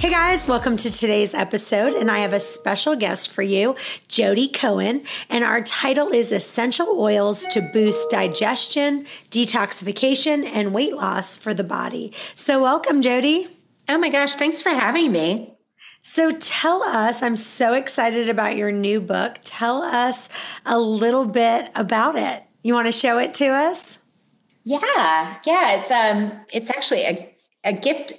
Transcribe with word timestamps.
Hey 0.00 0.08
guys, 0.08 0.48
welcome 0.48 0.78
to 0.78 0.90
today's 0.90 1.34
episode, 1.34 1.92
and 1.92 2.10
I 2.10 2.20
have 2.20 2.32
a 2.32 2.40
special 2.40 2.96
guest 2.96 3.30
for 3.30 3.42
you, 3.42 3.76
Jodi 4.08 4.48
Cohen, 4.48 5.04
and 5.28 5.44
our 5.44 5.60
title 5.60 6.08
is 6.08 6.32
Essential 6.32 6.98
Oils 6.98 7.46
to 7.48 7.60
Boost 7.60 8.08
Digestion, 8.08 9.04
Detoxification, 9.30 10.46
and 10.46 10.72
Weight 10.72 10.94
Loss 10.94 11.36
for 11.36 11.52
the 11.52 11.64
Body. 11.64 12.14
So, 12.34 12.62
welcome, 12.62 13.02
Jodi. 13.02 13.46
Oh 13.90 13.98
my 13.98 14.08
gosh, 14.08 14.36
thanks 14.36 14.62
for 14.62 14.70
having 14.70 15.12
me. 15.12 15.52
So, 16.00 16.30
tell 16.30 16.82
us, 16.82 17.22
I'm 17.22 17.36
so 17.36 17.74
excited 17.74 18.30
about 18.30 18.56
your 18.56 18.72
new 18.72 19.02
book. 19.02 19.36
Tell 19.44 19.82
us 19.82 20.30
a 20.64 20.80
little 20.80 21.26
bit 21.26 21.70
about 21.74 22.16
it. 22.16 22.42
You 22.62 22.72
want 22.72 22.86
to 22.86 22.92
show 22.92 23.18
it 23.18 23.34
to 23.34 23.48
us? 23.48 23.98
Yeah, 24.64 25.36
yeah, 25.44 25.80
it's 25.80 25.90
um 25.90 26.40
it's 26.52 26.70
actually 26.70 27.02
a 27.02 27.29
a 27.64 27.72
gift 27.72 28.14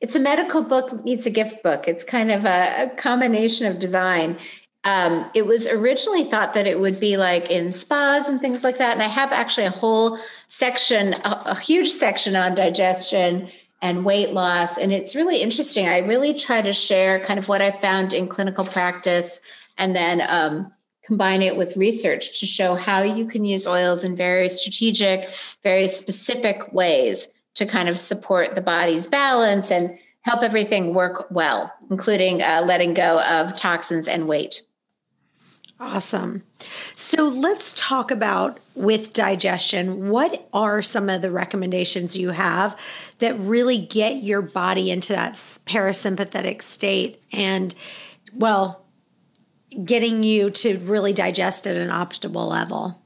it's 0.00 0.16
a 0.16 0.20
medical 0.20 0.62
book 0.62 1.04
meets 1.04 1.26
a 1.26 1.30
gift 1.30 1.62
book. 1.62 1.86
It's 1.86 2.04
kind 2.04 2.30
of 2.30 2.44
a, 2.44 2.84
a 2.84 2.96
combination 2.96 3.66
of 3.66 3.78
design. 3.78 4.36
Um, 4.84 5.30
it 5.34 5.46
was 5.46 5.68
originally 5.68 6.24
thought 6.24 6.54
that 6.54 6.66
it 6.66 6.80
would 6.80 6.98
be 6.98 7.16
like 7.16 7.50
in 7.50 7.70
spas 7.70 8.28
and 8.28 8.40
things 8.40 8.64
like 8.64 8.78
that 8.78 8.94
and 8.94 9.02
i 9.02 9.06
have 9.06 9.30
actually 9.30 9.66
a 9.66 9.70
whole 9.70 10.18
section 10.48 11.14
a, 11.24 11.42
a 11.46 11.60
huge 11.60 11.88
section 11.88 12.34
on 12.34 12.56
digestion 12.56 13.48
and 13.80 14.04
weight 14.04 14.32
loss 14.32 14.78
and 14.78 14.92
it's 14.92 15.14
really 15.14 15.40
interesting. 15.40 15.86
I 15.86 15.98
really 16.00 16.34
try 16.34 16.62
to 16.62 16.72
share 16.72 17.20
kind 17.20 17.38
of 17.38 17.48
what 17.48 17.62
i 17.62 17.70
found 17.70 18.12
in 18.12 18.26
clinical 18.26 18.64
practice 18.64 19.40
and 19.78 19.94
then 19.94 20.20
um, 20.28 20.72
combine 21.04 21.42
it 21.42 21.56
with 21.56 21.76
research 21.76 22.40
to 22.40 22.46
show 22.46 22.74
how 22.74 23.02
you 23.02 23.26
can 23.26 23.44
use 23.44 23.68
oils 23.68 24.02
in 24.02 24.16
very 24.16 24.48
strategic 24.48 25.30
very 25.62 25.86
specific 25.86 26.72
ways 26.72 27.28
to 27.54 27.66
kind 27.66 27.88
of 27.88 27.98
support 27.98 28.54
the 28.54 28.62
body's 28.62 29.06
balance 29.06 29.70
and 29.70 29.98
help 30.22 30.42
everything 30.42 30.94
work 30.94 31.26
well, 31.30 31.72
including 31.90 32.42
uh, 32.42 32.62
letting 32.64 32.94
go 32.94 33.20
of 33.30 33.56
toxins 33.56 34.08
and 34.08 34.28
weight. 34.28 34.62
Awesome. 35.80 36.44
So 36.94 37.24
let's 37.24 37.72
talk 37.72 38.12
about 38.12 38.60
with 38.76 39.12
digestion. 39.12 40.10
What 40.10 40.48
are 40.52 40.80
some 40.80 41.08
of 41.08 41.22
the 41.22 41.30
recommendations 41.32 42.16
you 42.16 42.30
have 42.30 42.78
that 43.18 43.36
really 43.40 43.78
get 43.78 44.22
your 44.22 44.42
body 44.42 44.92
into 44.92 45.12
that 45.12 45.34
parasympathetic 45.34 46.62
state 46.62 47.20
and, 47.32 47.74
well, 48.32 48.86
getting 49.84 50.22
you 50.22 50.50
to 50.50 50.78
really 50.78 51.12
digest 51.12 51.66
at 51.66 51.74
an 51.74 51.88
optimal 51.88 52.48
level? 52.48 53.02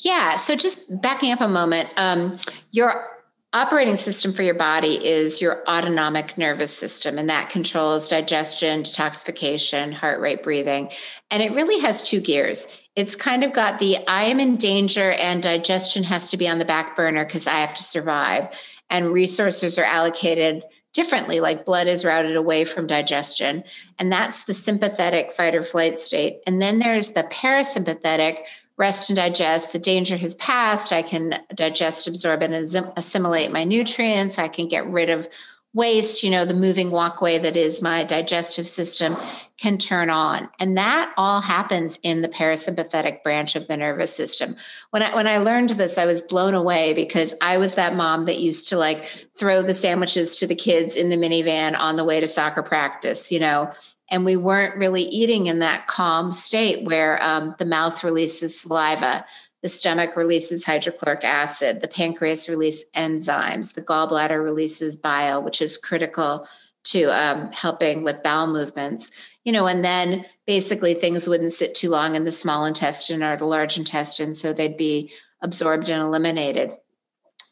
Yeah. 0.00 0.36
So 0.36 0.54
just 0.54 1.00
backing 1.00 1.32
up 1.32 1.40
a 1.40 1.48
moment, 1.48 1.88
um, 1.96 2.38
your 2.72 3.08
operating 3.54 3.96
system 3.96 4.32
for 4.32 4.42
your 4.42 4.54
body 4.54 4.94
is 5.04 5.42
your 5.42 5.62
autonomic 5.68 6.38
nervous 6.38 6.76
system, 6.76 7.18
and 7.18 7.28
that 7.28 7.50
controls 7.50 8.08
digestion, 8.08 8.82
detoxification, 8.82 9.92
heart 9.92 10.20
rate, 10.20 10.42
breathing. 10.42 10.90
And 11.30 11.42
it 11.42 11.52
really 11.52 11.78
has 11.80 12.02
two 12.02 12.20
gears. 12.20 12.66
It's 12.96 13.14
kind 13.14 13.44
of 13.44 13.52
got 13.52 13.78
the 13.78 13.98
I 14.08 14.24
am 14.24 14.40
in 14.40 14.56
danger 14.56 15.12
and 15.12 15.42
digestion 15.42 16.02
has 16.04 16.30
to 16.30 16.36
be 16.36 16.48
on 16.48 16.58
the 16.58 16.64
back 16.64 16.96
burner 16.96 17.24
because 17.24 17.46
I 17.46 17.56
have 17.56 17.74
to 17.74 17.82
survive. 17.82 18.48
And 18.90 19.12
resources 19.12 19.78
are 19.78 19.84
allocated 19.84 20.62
differently, 20.92 21.40
like 21.40 21.64
blood 21.64 21.88
is 21.88 22.04
routed 22.04 22.36
away 22.36 22.64
from 22.64 22.86
digestion. 22.86 23.64
And 23.98 24.12
that's 24.12 24.44
the 24.44 24.54
sympathetic 24.54 25.32
fight 25.32 25.54
or 25.54 25.62
flight 25.62 25.98
state. 25.98 26.40
And 26.46 26.60
then 26.60 26.78
there's 26.78 27.10
the 27.10 27.22
parasympathetic 27.24 28.40
rest 28.76 29.10
and 29.10 29.16
digest. 29.16 29.72
The 29.72 29.78
danger 29.78 30.16
has 30.16 30.34
passed. 30.36 30.92
I 30.92 31.02
can 31.02 31.34
digest, 31.54 32.06
absorb, 32.06 32.42
and 32.42 32.54
assimilate 32.96 33.52
my 33.52 33.64
nutrients. 33.64 34.38
I 34.38 34.48
can 34.48 34.68
get 34.68 34.86
rid 34.86 35.10
of 35.10 35.28
waste. 35.74 36.22
You 36.22 36.30
know, 36.30 36.44
the 36.44 36.54
moving 36.54 36.90
walkway 36.90 37.38
that 37.38 37.56
is 37.56 37.80
my 37.80 38.04
digestive 38.04 38.66
system 38.66 39.16
can 39.58 39.78
turn 39.78 40.10
on. 40.10 40.48
And 40.58 40.76
that 40.76 41.12
all 41.16 41.40
happens 41.40 41.98
in 42.02 42.20
the 42.20 42.28
parasympathetic 42.28 43.22
branch 43.22 43.56
of 43.56 43.68
the 43.68 43.76
nervous 43.76 44.14
system. 44.14 44.56
When 44.90 45.02
I 45.02 45.14
when 45.14 45.26
I 45.26 45.38
learned 45.38 45.70
this, 45.70 45.98
I 45.98 46.06
was 46.06 46.20
blown 46.20 46.54
away 46.54 46.92
because 46.94 47.34
I 47.40 47.58
was 47.58 47.74
that 47.74 47.94
mom 47.94 48.26
that 48.26 48.40
used 48.40 48.68
to 48.70 48.76
like 48.76 49.04
throw 49.36 49.62
the 49.62 49.74
sandwiches 49.74 50.36
to 50.38 50.46
the 50.46 50.54
kids 50.54 50.96
in 50.96 51.08
the 51.08 51.16
minivan 51.16 51.78
on 51.78 51.96
the 51.96 52.04
way 52.04 52.20
to 52.20 52.28
soccer 52.28 52.62
practice, 52.62 53.30
you 53.32 53.40
know 53.40 53.72
and 54.12 54.24
we 54.24 54.36
weren't 54.36 54.76
really 54.76 55.02
eating 55.02 55.46
in 55.46 55.58
that 55.58 55.86
calm 55.88 56.30
state 56.30 56.84
where 56.84 57.22
um, 57.22 57.54
the 57.58 57.64
mouth 57.64 58.04
releases 58.04 58.60
saliva 58.60 59.24
the 59.62 59.68
stomach 59.68 60.16
releases 60.16 60.64
hydrochloric 60.64 61.24
acid 61.24 61.82
the 61.82 61.88
pancreas 61.88 62.48
releases 62.48 62.88
enzymes 62.94 63.74
the 63.74 63.82
gallbladder 63.82 64.42
releases 64.42 64.96
bile 64.96 65.42
which 65.42 65.60
is 65.60 65.76
critical 65.76 66.46
to 66.84 67.04
um, 67.06 67.50
helping 67.52 68.04
with 68.04 68.22
bowel 68.22 68.46
movements 68.46 69.10
you 69.44 69.52
know 69.52 69.66
and 69.66 69.84
then 69.84 70.24
basically 70.46 70.94
things 70.94 71.28
wouldn't 71.28 71.52
sit 71.52 71.74
too 71.74 71.88
long 71.88 72.14
in 72.14 72.24
the 72.24 72.32
small 72.32 72.64
intestine 72.64 73.22
or 73.22 73.36
the 73.36 73.44
large 73.44 73.76
intestine 73.76 74.32
so 74.32 74.52
they'd 74.52 74.76
be 74.76 75.10
absorbed 75.42 75.90
and 75.90 76.02
eliminated. 76.02 76.72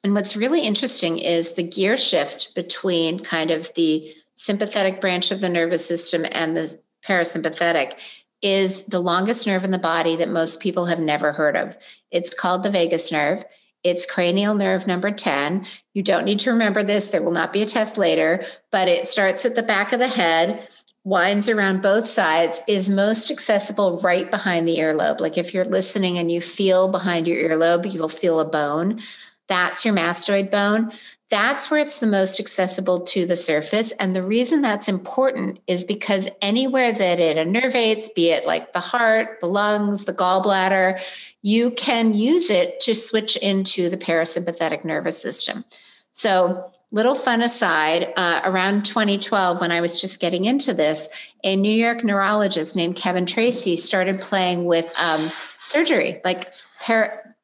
And 0.02 0.14
what's 0.14 0.36
really 0.36 0.62
interesting 0.62 1.18
is 1.18 1.52
the 1.52 1.62
gear 1.62 1.96
shift 1.98 2.54
between 2.54 3.22
kind 3.22 3.50
of 3.50 3.70
the 3.74 4.14
sympathetic 4.40 5.02
branch 5.02 5.30
of 5.30 5.42
the 5.42 5.50
nervous 5.50 5.84
system 5.84 6.24
and 6.32 6.56
the 6.56 6.74
parasympathetic 7.06 8.00
is 8.40 8.84
the 8.84 9.00
longest 9.00 9.46
nerve 9.46 9.64
in 9.64 9.70
the 9.70 9.78
body 9.78 10.16
that 10.16 10.30
most 10.30 10.60
people 10.60 10.86
have 10.86 10.98
never 10.98 11.30
heard 11.30 11.56
of. 11.56 11.76
It's 12.10 12.32
called 12.32 12.62
the 12.62 12.70
vagus 12.70 13.12
nerve. 13.12 13.44
It's 13.84 14.06
cranial 14.06 14.54
nerve 14.54 14.86
number 14.86 15.10
10. 15.10 15.66
You 15.92 16.02
don't 16.02 16.24
need 16.24 16.38
to 16.40 16.52
remember 16.52 16.82
this. 16.82 17.08
There 17.08 17.22
will 17.22 17.32
not 17.32 17.52
be 17.52 17.60
a 17.60 17.66
test 17.66 17.98
later, 17.98 18.42
but 18.72 18.88
it 18.88 19.08
starts 19.08 19.44
at 19.44 19.56
the 19.56 19.62
back 19.62 19.92
of 19.92 19.98
the 19.98 20.08
head, 20.08 20.66
winds 21.04 21.50
around 21.50 21.82
both 21.82 22.08
sides, 22.08 22.62
is 22.66 22.88
most 22.88 23.30
accessible 23.30 23.98
right 23.98 24.30
behind 24.30 24.66
the 24.66 24.78
earlobe. 24.78 25.20
Like 25.20 25.36
if 25.36 25.52
you're 25.52 25.66
listening 25.66 26.16
and 26.16 26.32
you 26.32 26.40
feel 26.40 26.88
behind 26.88 27.28
your 27.28 27.36
earlobe, 27.36 27.92
you'll 27.92 28.08
feel 28.08 28.40
a 28.40 28.48
bone. 28.48 29.00
That's 29.48 29.84
your 29.84 29.92
mastoid 29.92 30.50
bone 30.50 30.92
that's 31.30 31.70
where 31.70 31.78
it's 31.78 31.98
the 31.98 32.08
most 32.08 32.40
accessible 32.40 33.00
to 33.00 33.24
the 33.24 33.36
surface. 33.36 33.92
And 33.92 34.14
the 34.14 34.22
reason 34.22 34.62
that's 34.62 34.88
important 34.88 35.60
is 35.68 35.84
because 35.84 36.28
anywhere 36.42 36.92
that 36.92 37.20
it 37.20 37.36
innervates, 37.36 38.12
be 38.14 38.30
it 38.30 38.46
like 38.46 38.72
the 38.72 38.80
heart, 38.80 39.38
the 39.40 39.46
lungs, 39.46 40.04
the 40.04 40.12
gallbladder, 40.12 41.00
you 41.42 41.70
can 41.70 42.14
use 42.14 42.50
it 42.50 42.80
to 42.80 42.96
switch 42.96 43.36
into 43.36 43.88
the 43.88 43.96
parasympathetic 43.96 44.84
nervous 44.84 45.22
system. 45.22 45.64
So, 46.12 46.72
little 46.90 47.14
fun 47.14 47.40
aside, 47.40 48.12
uh, 48.16 48.40
around 48.42 48.84
2012, 48.84 49.60
when 49.60 49.70
I 49.70 49.80
was 49.80 50.00
just 50.00 50.18
getting 50.18 50.44
into 50.44 50.74
this, 50.74 51.08
a 51.44 51.54
New 51.54 51.72
York 51.72 52.02
neurologist 52.02 52.74
named 52.74 52.96
Kevin 52.96 53.26
Tracey 53.26 53.76
started 53.76 54.18
playing 54.18 54.64
with 54.64 54.92
um, 55.00 55.20
surgery, 55.60 56.20
like 56.24 56.52
par- 56.84 57.36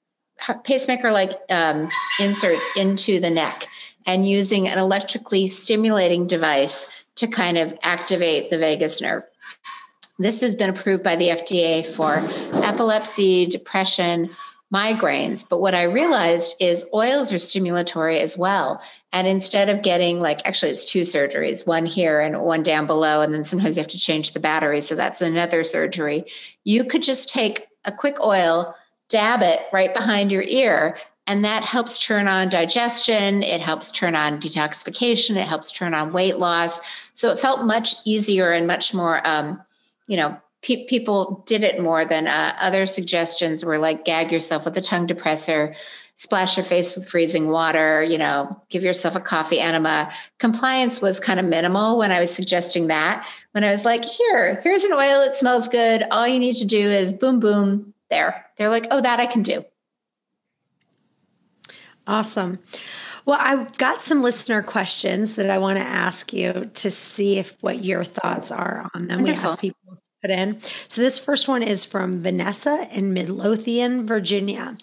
pacemaker 0.64 1.12
like 1.12 1.30
um, 1.48 1.88
inserts 2.18 2.68
into 2.76 3.20
the 3.20 3.30
neck 3.30 3.68
and 4.06 4.28
using 4.28 4.68
an 4.68 4.78
electrically 4.78 5.46
stimulating 5.48 6.26
device 6.26 6.86
to 7.16 7.26
kind 7.26 7.58
of 7.58 7.76
activate 7.82 8.50
the 8.50 8.58
vagus 8.58 9.00
nerve. 9.00 9.24
This 10.18 10.40
has 10.40 10.54
been 10.54 10.70
approved 10.70 11.02
by 11.02 11.16
the 11.16 11.28
FDA 11.28 11.84
for 11.84 12.22
epilepsy, 12.64 13.46
depression, 13.46 14.30
migraines. 14.72 15.48
But 15.48 15.60
what 15.60 15.74
I 15.74 15.84
realized 15.84 16.56
is 16.60 16.88
oils 16.92 17.32
are 17.32 17.36
stimulatory 17.36 18.18
as 18.18 18.36
well. 18.36 18.80
And 19.12 19.26
instead 19.26 19.68
of 19.68 19.82
getting 19.82 20.20
like, 20.20 20.46
actually, 20.46 20.72
it's 20.72 20.84
two 20.84 21.02
surgeries, 21.02 21.66
one 21.66 21.86
here 21.86 22.20
and 22.20 22.40
one 22.42 22.62
down 22.62 22.86
below, 22.86 23.20
and 23.20 23.32
then 23.32 23.44
sometimes 23.44 23.76
you 23.76 23.82
have 23.82 23.90
to 23.90 23.98
change 23.98 24.32
the 24.32 24.40
battery. 24.40 24.80
So 24.80 24.94
that's 24.94 25.20
another 25.20 25.64
surgery. 25.64 26.24
You 26.64 26.84
could 26.84 27.02
just 27.02 27.28
take 27.28 27.68
a 27.84 27.92
quick 27.92 28.20
oil, 28.20 28.74
dab 29.08 29.42
it 29.42 29.60
right 29.72 29.94
behind 29.94 30.32
your 30.32 30.42
ear, 30.42 30.96
and 31.26 31.44
that 31.44 31.64
helps 31.64 31.98
turn 31.98 32.28
on 32.28 32.48
digestion, 32.48 33.42
it 33.42 33.60
helps 33.60 33.90
turn 33.90 34.14
on 34.14 34.38
detoxification, 34.38 35.36
it 35.36 35.46
helps 35.46 35.72
turn 35.72 35.94
on 35.94 36.12
weight 36.12 36.38
loss. 36.38 36.80
So 37.14 37.30
it 37.30 37.40
felt 37.40 37.64
much 37.64 37.96
easier 38.04 38.52
and 38.52 38.66
much 38.66 38.94
more, 38.94 39.26
um, 39.26 39.60
you 40.06 40.16
know, 40.16 40.36
pe- 40.62 40.86
people 40.86 41.42
did 41.46 41.64
it 41.64 41.80
more 41.80 42.04
than 42.04 42.28
uh, 42.28 42.54
other 42.60 42.86
suggestions 42.86 43.64
were 43.64 43.78
like 43.78 44.04
gag 44.04 44.30
yourself 44.30 44.64
with 44.64 44.76
a 44.76 44.80
tongue 44.80 45.06
depressor, 45.06 45.74
splash 46.14 46.56
your 46.56 46.64
face 46.64 46.96
with 46.96 47.08
freezing 47.08 47.50
water, 47.50 48.02
you 48.02 48.18
know, 48.18 48.48
give 48.68 48.82
yourself 48.82 49.14
a 49.16 49.20
coffee 49.20 49.60
enema. 49.60 50.10
Compliance 50.38 51.02
was 51.02 51.20
kind 51.20 51.40
of 51.40 51.46
minimal 51.46 51.98
when 51.98 52.12
I 52.12 52.20
was 52.20 52.32
suggesting 52.32 52.86
that. 52.86 53.26
When 53.52 53.64
I 53.64 53.70
was 53.70 53.84
like, 53.84 54.04
here, 54.04 54.60
here's 54.62 54.84
an 54.84 54.92
oil, 54.92 55.22
it 55.22 55.34
smells 55.34 55.68
good. 55.68 56.04
All 56.10 56.26
you 56.26 56.38
need 56.38 56.56
to 56.56 56.64
do 56.64 56.78
is 56.78 57.12
boom, 57.12 57.40
boom, 57.40 57.92
there. 58.10 58.46
They're 58.56 58.70
like, 58.70 58.86
oh, 58.90 59.00
that 59.00 59.20
I 59.20 59.26
can 59.26 59.42
do. 59.42 59.64
Awesome. 62.06 62.58
Well, 63.24 63.38
I've 63.40 63.76
got 63.76 64.02
some 64.02 64.22
listener 64.22 64.62
questions 64.62 65.34
that 65.34 65.50
I 65.50 65.58
want 65.58 65.78
to 65.78 65.84
ask 65.84 66.32
you 66.32 66.70
to 66.74 66.90
see 66.90 67.38
if 67.38 67.56
what 67.60 67.84
your 67.84 68.04
thoughts 68.04 68.52
are 68.52 68.88
on 68.94 69.08
them. 69.08 69.22
Wonderful. 69.22 69.42
We 69.42 69.50
ask 69.50 69.60
people 69.60 69.98
put 70.26 70.36
in. 70.36 70.60
So 70.88 71.00
this 71.00 71.18
first 71.18 71.46
one 71.46 71.62
is 71.62 71.84
from 71.84 72.20
Vanessa 72.20 72.88
in 72.90 73.12
Midlothian, 73.12 74.06
Virginia. 74.06 74.76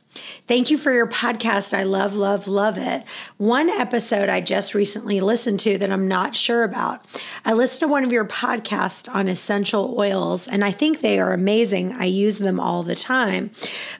Thank 0.47 0.69
you 0.69 0.77
for 0.77 0.91
your 0.91 1.07
podcast. 1.07 1.75
I 1.75 1.83
love, 1.83 2.13
love, 2.13 2.47
love 2.47 2.77
it. 2.77 3.03
One 3.37 3.69
episode 3.69 4.29
I 4.29 4.41
just 4.41 4.75
recently 4.75 5.19
listened 5.19 5.59
to 5.61 5.77
that 5.79 5.91
I'm 5.91 6.07
not 6.07 6.35
sure 6.35 6.63
about. 6.63 7.03
I 7.43 7.53
listened 7.53 7.87
to 7.87 7.91
one 7.91 8.03
of 8.03 8.11
your 8.11 8.25
podcasts 8.25 9.13
on 9.13 9.27
essential 9.27 9.95
oils, 9.97 10.47
and 10.47 10.63
I 10.63 10.71
think 10.71 11.01
they 11.01 11.19
are 11.19 11.33
amazing. 11.33 11.93
I 11.93 12.05
use 12.05 12.37
them 12.37 12.59
all 12.59 12.83
the 12.83 12.95
time, 12.95 13.51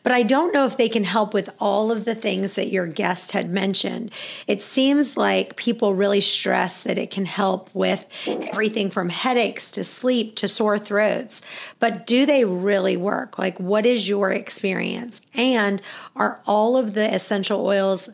but 0.03 0.11
I 0.11 0.21
don't 0.21 0.53
know 0.53 0.65
if 0.65 0.77
they 0.77 0.89
can 0.89 1.03
help 1.03 1.33
with 1.33 1.49
all 1.59 1.91
of 1.91 2.05
the 2.05 2.15
things 2.15 2.53
that 2.53 2.71
your 2.71 2.85
guest 2.85 3.31
had 3.31 3.49
mentioned. 3.49 4.11
It 4.45 4.61
seems 4.61 5.17
like 5.17 5.55
people 5.55 5.95
really 5.95 6.21
stress 6.21 6.83
that 6.83 6.99
it 6.99 7.09
can 7.09 7.25
help 7.25 7.73
with 7.73 8.05
everything 8.27 8.91
from 8.91 9.09
headaches 9.09 9.71
to 9.71 9.83
sleep 9.83 10.35
to 10.35 10.47
sore 10.47 10.77
throats, 10.77 11.32
but 11.79 12.05
do 12.05 12.25
they 12.25 12.45
really 12.45 12.97
work? 12.97 13.39
Like, 13.39 13.59
what 13.59 13.85
is 13.85 14.09
your 14.09 14.31
experience? 14.31 15.21
And 15.33 15.81
are 16.15 16.41
all 16.45 16.77
of 16.77 16.93
the 16.93 17.13
essential 17.13 17.65
oils 17.65 18.09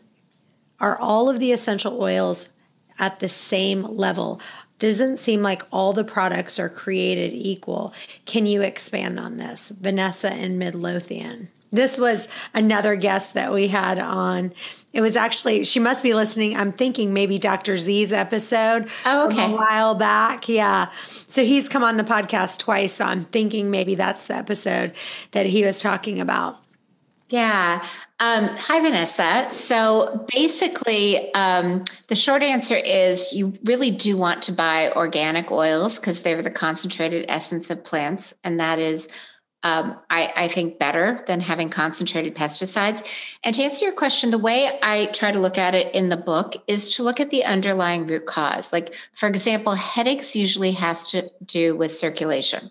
are 0.78 0.98
all 0.98 1.28
of 1.28 1.38
the 1.38 1.52
essential 1.52 2.02
oils 2.02 2.50
at 2.98 3.20
the 3.20 3.28
same 3.28 3.82
level 3.82 4.40
doesn't 4.78 5.18
seem 5.18 5.42
like 5.42 5.62
all 5.70 5.92
the 5.92 6.04
products 6.04 6.58
are 6.58 6.68
created 6.68 7.32
equal 7.34 7.92
can 8.24 8.46
you 8.46 8.62
expand 8.62 9.20
on 9.20 9.36
this 9.36 9.68
vanessa 9.68 10.34
in 10.42 10.56
midlothian 10.56 11.48
this 11.70 11.98
was 11.98 12.28
another 12.54 12.96
guest 12.96 13.34
that 13.34 13.52
we 13.52 13.68
had 13.68 13.98
on 13.98 14.52
it 14.92 15.00
was 15.00 15.16
actually 15.16 15.64
she 15.64 15.78
must 15.78 16.02
be 16.02 16.14
listening 16.14 16.56
i'm 16.56 16.72
thinking 16.72 17.12
maybe 17.12 17.38
dr 17.38 17.78
z's 17.78 18.12
episode 18.12 18.88
oh, 19.06 19.26
okay. 19.26 19.52
a 19.52 19.56
while 19.56 19.94
back 19.94 20.48
yeah 20.48 20.88
so 21.26 21.44
he's 21.44 21.68
come 21.68 21.84
on 21.84 21.96
the 21.96 22.04
podcast 22.04 22.58
twice 22.58 22.94
so 22.94 23.04
i'm 23.04 23.24
thinking 23.24 23.70
maybe 23.70 23.94
that's 23.94 24.26
the 24.26 24.34
episode 24.34 24.92
that 25.32 25.46
he 25.46 25.64
was 25.64 25.80
talking 25.80 26.20
about 26.20 26.60
yeah. 27.30 27.80
Um, 28.18 28.48
hi, 28.56 28.80
Vanessa. 28.80 29.48
So 29.52 30.26
basically, 30.34 31.32
um, 31.34 31.84
the 32.08 32.16
short 32.16 32.42
answer 32.42 32.74
is 32.74 33.32
you 33.32 33.54
really 33.64 33.92
do 33.92 34.16
want 34.16 34.42
to 34.42 34.52
buy 34.52 34.90
organic 34.96 35.50
oils 35.52 35.98
because 36.00 36.22
they're 36.22 36.42
the 36.42 36.50
concentrated 36.50 37.24
essence 37.28 37.70
of 37.70 37.84
plants. 37.84 38.34
And 38.42 38.58
that 38.58 38.80
is, 38.80 39.08
um, 39.62 39.98
I, 40.08 40.32
I, 40.36 40.48
think, 40.48 40.78
better 40.78 41.22
than 41.26 41.40
having 41.40 41.68
concentrated 41.68 42.34
pesticides. 42.34 43.06
And 43.44 43.54
to 43.54 43.62
answer 43.62 43.84
your 43.84 43.94
question, 43.94 44.30
the 44.30 44.38
way 44.38 44.78
I 44.82 45.06
try 45.06 45.32
to 45.32 45.38
look 45.38 45.58
at 45.58 45.74
it 45.74 45.94
in 45.94 46.08
the 46.08 46.16
book 46.16 46.54
is 46.66 46.94
to 46.96 47.02
look 47.02 47.20
at 47.20 47.30
the 47.30 47.44
underlying 47.44 48.06
root 48.06 48.26
cause. 48.26 48.72
Like, 48.72 48.94
for 49.12 49.28
example, 49.28 49.74
headaches 49.74 50.34
usually 50.34 50.72
has 50.72 51.08
to 51.08 51.30
do 51.44 51.76
with 51.76 51.96
circulation 51.96 52.70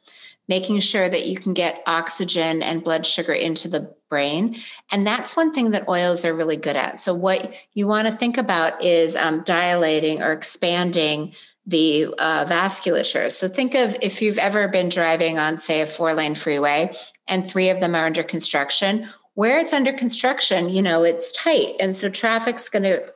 making 0.49 0.79
sure 0.79 1.07
that 1.07 1.27
you 1.27 1.39
can 1.39 1.53
get 1.53 1.81
oxygen 1.85 2.61
and 2.63 2.83
blood 2.83 3.05
sugar 3.05 3.31
into 3.31 3.69
the 3.69 3.95
brain. 4.09 4.57
And 4.91 5.05
that's 5.07 5.37
one 5.37 5.53
thing 5.53 5.71
that 5.71 5.87
oils 5.87 6.25
are 6.25 6.33
really 6.33 6.57
good 6.57 6.75
at. 6.75 6.99
So, 6.99 7.13
what 7.13 7.53
you 7.75 7.87
want 7.87 8.07
to 8.07 8.13
think 8.13 8.37
about 8.37 8.83
is 8.83 9.15
um, 9.15 9.43
dilating 9.43 10.21
or 10.21 10.33
expanding 10.33 11.33
the 11.65 12.07
uh, 12.17 12.45
vasculature. 12.45 13.31
So, 13.31 13.47
think 13.47 13.75
of 13.75 13.95
if 14.01 14.21
you've 14.21 14.37
ever 14.37 14.67
been 14.67 14.89
driving 14.89 15.37
on, 15.37 15.57
say, 15.57 15.81
a 15.81 15.85
four 15.85 16.13
lane 16.13 16.35
freeway 16.35 16.95
and 17.27 17.49
three 17.49 17.69
of 17.69 17.79
them 17.79 17.95
are 17.95 18.05
under 18.05 18.23
construction. 18.23 19.07
Where 19.35 19.59
it's 19.59 19.71
under 19.71 19.93
construction, 19.93 20.67
you 20.67 20.81
know, 20.81 21.03
it's 21.03 21.31
tight. 21.31 21.75
And 21.79 21.95
so 21.95 22.09
traffic's 22.09 22.67
going 22.67 22.83
to 22.83 23.09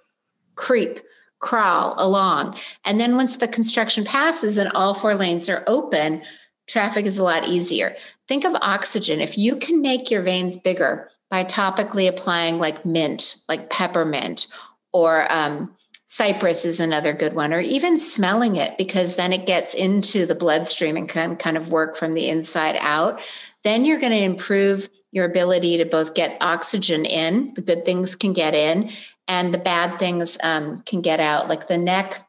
creep 0.56 1.02
crawl 1.40 1.94
along. 1.98 2.58
And 2.86 3.00
then 3.00 3.18
once 3.18 3.36
the 3.36 3.48
construction 3.50 4.06
passes 4.06 4.58
and 4.58 4.72
all 4.74 4.94
four 4.94 5.16
lanes 5.16 5.50
are 5.50 5.64
open, 5.68 6.22
traffic 6.68 7.06
is 7.06 7.20
a 7.20 7.24
lot 7.24 7.48
easier. 7.48 7.96
Think 8.30 8.46
of 8.46 8.56
oxygen. 8.62 9.20
If 9.20 9.38
you 9.38 9.58
can 9.58 9.82
make 9.82 10.10
your 10.10 10.22
veins 10.22 10.56
bigger 10.56 11.10
by 11.30 11.44
topically 11.44 12.08
applying 12.08 12.60
like 12.60 12.86
mint, 12.86 13.36
like 13.50 13.70
peppermint, 13.70 14.48
or 14.94 15.30
um, 15.30 15.76
cypress 16.14 16.64
is 16.64 16.80
another 16.80 17.12
good 17.12 17.34
one, 17.34 17.52
or 17.52 17.60
even 17.60 17.98
smelling 17.98 18.56
it 18.56 18.78
because 18.78 19.16
then 19.16 19.34
it 19.34 19.48
gets 19.48 19.74
into 19.74 20.28
the 20.28 20.36
bloodstream 20.36 20.96
and 20.96 21.10
can 21.10 21.36
kind 21.36 21.58
of 21.58 21.72
work 21.72 21.98
from 21.98 22.14
the 22.14 22.30
inside 22.30 22.78
out, 22.82 23.20
then 23.64 23.84
you're 23.84 24.00
going 24.00 24.12
to 24.12 24.24
improve 24.24 24.88
your 25.12 25.26
ability 25.26 25.76
to 25.76 25.86
both 25.86 26.14
get 26.14 26.38
oxygen 26.40 27.04
in, 27.06 27.52
the 27.56 27.64
good 27.64 27.84
things 27.84 28.16
can 28.16 28.32
get 28.32 28.54
in, 28.54 28.92
and 29.28 29.52
the 29.52 29.58
bad 29.58 29.98
things 29.98 30.38
um, 30.44 30.84
can 30.84 31.02
get 31.02 31.20
out. 31.20 31.50
Like 31.50 31.68
the 31.68 31.80
neck 31.80 32.24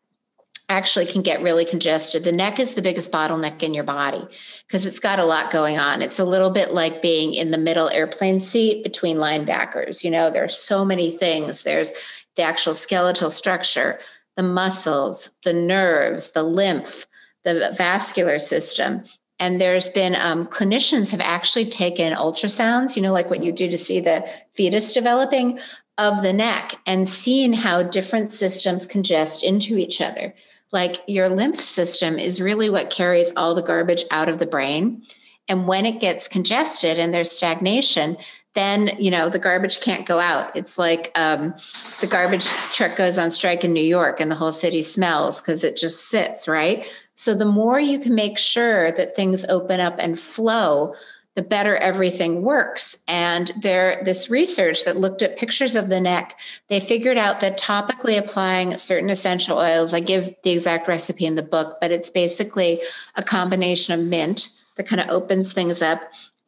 actually 0.71 1.05
can 1.05 1.21
get 1.21 1.43
really 1.43 1.67
congested. 1.67 2.25
The 2.25 2.33
neck 2.33 2.59
is 2.59 2.73
the 2.73 2.81
biggest 2.81 3.13
bottleneck 3.13 3.63
in 3.63 3.75
your 3.75 3.85
body 3.85 4.27
because 4.67 4.87
it's 4.87 4.99
got 4.99 5.19
a 5.19 5.27
lot 5.27 5.51
going 5.51 5.79
on. 5.79 6.01
It's 6.01 6.19
a 6.19 6.25
little 6.25 6.51
bit 6.51 6.73
like 6.73 7.03
being 7.03 7.35
in 7.35 7.51
the 7.51 7.59
middle 7.59 7.91
airplane 7.91 8.41
seat 8.41 8.83
between 8.83 9.19
linebackers. 9.19 10.03
You 10.03 10.11
know, 10.11 10.31
there's 10.31 10.57
so 10.57 10.87
many 10.87 11.11
things. 11.11 11.65
There's 11.65 11.93
the 12.37 12.43
actual 12.43 12.75
skeletal 12.75 13.31
structure, 13.31 13.99
the 14.37 14.43
muscles, 14.43 15.31
the 15.45 15.53
nerves, 15.53 16.31
the 16.31 16.43
lymph, 16.43 17.07
the 17.45 17.75
vascular 17.77 18.39
system. 18.39 19.05
And 19.39 19.61
there's 19.61 19.91
been 19.91 20.15
um, 20.17 20.47
clinicians 20.47 21.11
have 21.11 21.21
actually 21.21 21.67
taken 21.67 22.13
ultrasounds, 22.15 22.97
you 22.97 23.03
know, 23.03 23.13
like 23.13 23.31
what 23.31 23.43
you 23.43 23.53
do 23.53 23.69
to 23.69 23.79
see 23.79 24.01
the 24.01 24.25
fetus 24.53 24.93
developing 24.93 25.59
of 25.99 26.23
the 26.23 26.33
neck 26.33 26.75
and 26.87 27.09
seen 27.09 27.53
how 27.53 27.83
different 27.83 28.31
systems 28.31 28.87
congest 28.87 29.45
into 29.45 29.77
each 29.77 30.01
other 30.01 30.35
like 30.75 30.97
your 31.07 31.29
lymph 31.29 31.61
system 31.61 32.19
is 32.19 32.41
really 32.41 32.69
what 32.69 32.91
carries 32.91 33.33
all 33.37 33.55
the 33.55 33.63
garbage 33.63 34.05
out 34.11 34.29
of 34.29 34.41
the 34.41 34.47
brain. 34.47 35.03
And 35.49 35.69
when 35.69 35.87
it 35.87 36.01
gets 36.01 36.27
congested 36.27 36.99
and 36.99 37.15
there's 37.15 37.31
stagnation, 37.31 38.17
then 38.55 38.97
you 38.99 39.11
know 39.11 39.29
the 39.29 39.39
garbage 39.39 39.81
can't 39.81 40.07
go 40.07 40.19
out. 40.19 40.55
It's 40.57 40.79
like 40.79 41.11
um, 41.15 41.55
the 42.01 42.07
garbage 42.07 42.47
truck 42.73 42.97
goes 42.97 43.19
on 43.19 43.31
strike 43.31 43.65
in 43.65 43.73
New 43.73 43.85
York 43.85 44.21
and 44.21 44.31
the 44.31 44.37
whole 44.37 44.53
city 44.53 44.83
smells 44.83 45.41
because 45.41 45.65
it 45.65 45.77
just 45.77 46.09
sits 46.09 46.49
right. 46.49 46.87
So 47.17 47.35
the 47.35 47.45
more 47.45 47.79
you 47.79 47.99
can 47.99 48.15
make 48.15 48.39
sure 48.39 48.91
that 48.93 49.15
things 49.15 49.45
open 49.45 49.81
up 49.81 49.97
and 49.99 50.19
flow, 50.19 50.95
the 51.35 51.43
better 51.43 51.77
everything 51.77 52.43
works. 52.43 52.99
And 53.09 53.53
there, 53.61 54.01
this 54.05 54.31
research 54.31 54.85
that 54.85 54.97
looked 54.97 55.23
at 55.23 55.37
pictures 55.37 55.75
of 55.75 55.89
the 55.89 56.01
neck, 56.01 56.39
they 56.69 56.81
figured 56.81 57.19
out 57.19 57.41
that 57.41 57.59
topically 57.59 58.19
applying 58.19 58.77
certain 58.77 59.11
essential 59.11 59.59
oils, 59.59 59.95
I 59.95 60.01
give 60.01 60.35
the 60.43 60.51
exact 60.51 60.87
recipe 60.87 61.27
in 61.27 61.35
the 61.35 61.43
book, 61.43 61.79
but 61.81 61.91
it's 61.91 62.11
basically 62.11 62.81
a 63.17 63.23
combination 63.23 63.99
of 63.99 64.07
mint 64.07 64.51
that 64.77 64.87
kind 64.87 65.01
of 65.01 65.09
opens 65.09 65.53
things 65.53 65.83
up, 65.83 66.03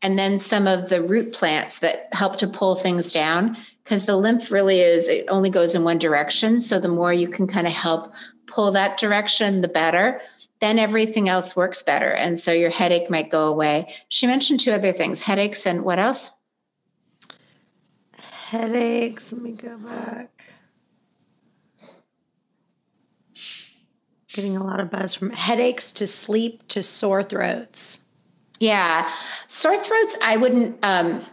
and 0.07 0.17
then 0.17 0.39
some 0.39 0.69
of 0.69 0.89
the 0.89 1.03
root 1.03 1.33
plants 1.33 1.81
that 1.81 2.09
help 2.13 2.39
to 2.39 2.47
pull 2.47 2.77
things 2.77 3.11
down. 3.11 3.57
Because 3.83 4.07
the 4.07 4.17
lymph 4.17 4.53
really 4.53 4.81
is, 4.81 5.09
it 5.09 5.27
only 5.29 5.51
goes 5.51 5.75
in 5.75 5.83
one 5.83 5.99
direction. 5.99 6.61
So 6.61 6.79
the 6.79 6.89
more 6.89 7.13
you 7.13 7.29
can 7.29 7.49
kind 7.49 7.67
of 7.67 7.73
help 7.73 8.13
pull 8.47 8.71
that 8.71 8.99
direction, 8.99 9.63
the 9.63 9.69
better 9.69 10.21
then 10.61 10.79
everything 10.79 11.29
else 11.29 11.55
works 11.55 11.83
better. 11.83 12.13
And 12.13 12.39
so 12.39 12.53
your 12.53 12.71
headache 12.71 13.11
might 13.11 13.31
go 13.31 13.49
away. 13.49 13.95
She 14.09 14.27
mentioned 14.27 14.61
two 14.61 14.73
other 14.73 14.93
things 14.93 15.23
headaches 15.23 15.67
and 15.67 15.85
what 15.85 15.99
else? 15.99 16.31
Headaches. 18.15 19.33
Let 19.33 19.43
me 19.43 19.53
go 19.53 19.77
back. 19.77 20.55
Getting 24.33 24.57
a 24.57 24.65
lot 24.65 24.81
of 24.81 24.91
buzz 24.91 25.15
from 25.15 25.31
headaches 25.31 25.93
to 25.93 26.07
sleep 26.07 26.67
to 26.69 26.83
sore 26.83 27.23
throats. 27.23 28.06
Yeah. 28.61 29.11
Sore 29.49 29.77
throats, 29.77 30.17
I 30.23 30.37
wouldn't. 30.37 30.85
Um, 30.85 31.25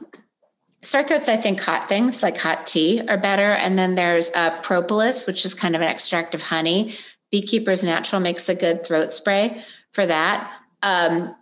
sore 0.82 1.04
throats, 1.04 1.30
I 1.30 1.38
think 1.38 1.62
hot 1.62 1.88
things 1.88 2.22
like 2.22 2.38
hot 2.38 2.68
tea 2.68 3.02
are 3.08 3.18
better. 3.18 3.54
And 3.54 3.80
then 3.80 3.96
there's 3.96 4.32
uh, 4.36 4.60
propolis, 4.62 5.26
which 5.26 5.46
is 5.46 5.54
kind 5.54 5.76
of 5.76 5.82
an 5.82 5.88
extract 5.88 6.36
of 6.36 6.42
honey 6.42 6.94
Beekeeper's 7.34 7.84
Natural 7.84 8.22
makes 8.22 8.48
a 8.48 8.54
good 8.54 8.86
throat 8.86 9.10
spray 9.10 9.64
for 9.92 10.06
that. 10.06 10.52
Um, 10.84 11.36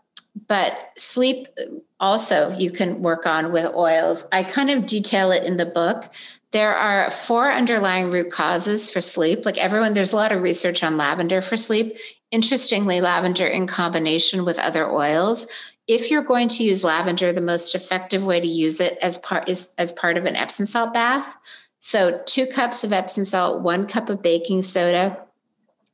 but 0.48 0.92
sleep 0.98 1.48
also 2.00 2.50
you 2.58 2.72
can 2.72 3.02
work 3.02 3.26
on 3.26 3.52
with 3.52 3.76
oils. 3.76 4.26
I 4.32 4.44
kind 4.44 4.70
of 4.70 4.86
detail 4.86 5.32
it 5.32 5.44
in 5.44 5.58
the 5.58 5.66
book. 5.66 6.06
There 6.52 6.74
are 6.74 7.12
four 7.12 7.52
underlying 7.52 8.10
root 8.10 8.32
causes 8.32 8.90
for 8.90 9.02
sleep. 9.02 9.46
Like 9.46 9.58
everyone, 9.58 9.94
there's 9.94 10.14
a 10.14 10.16
lot 10.16 10.32
of 10.32 10.42
research 10.42 10.82
on 10.82 10.96
lavender 10.96 11.42
for 11.42 11.58
sleep. 11.58 11.98
Interestingly, 12.32 13.02
lavender 13.02 13.46
in 13.46 13.68
combination 13.68 14.46
with 14.46 14.60
other 14.60 14.90
oils. 14.90 15.46
If 15.88 16.12
you're 16.12 16.24
going 16.24 16.48
to 16.50 16.64
use 16.64 16.84
lavender, 16.84 17.34
the 17.34 17.42
most 17.42 17.76
effective 17.76 18.26
way 18.26 18.40
to 18.40 18.48
use 18.48 18.80
it 18.80 18.98
as 19.02 19.18
part 19.18 19.50
is 19.50 19.74
as 19.78 19.92
part 19.94 20.18
of 20.18 20.26
an 20.26 20.36
Epsom 20.36 20.66
salt 20.66 20.94
bath. 20.94 21.36
So, 21.80 22.22
two 22.26 22.46
cups 22.46 22.84
of 22.84 22.94
Epsom 22.94 23.26
salt, 23.26 23.64
one 23.64 23.88
cup 23.88 24.10
of 24.10 24.22
baking 24.22 24.62
soda, 24.62 25.18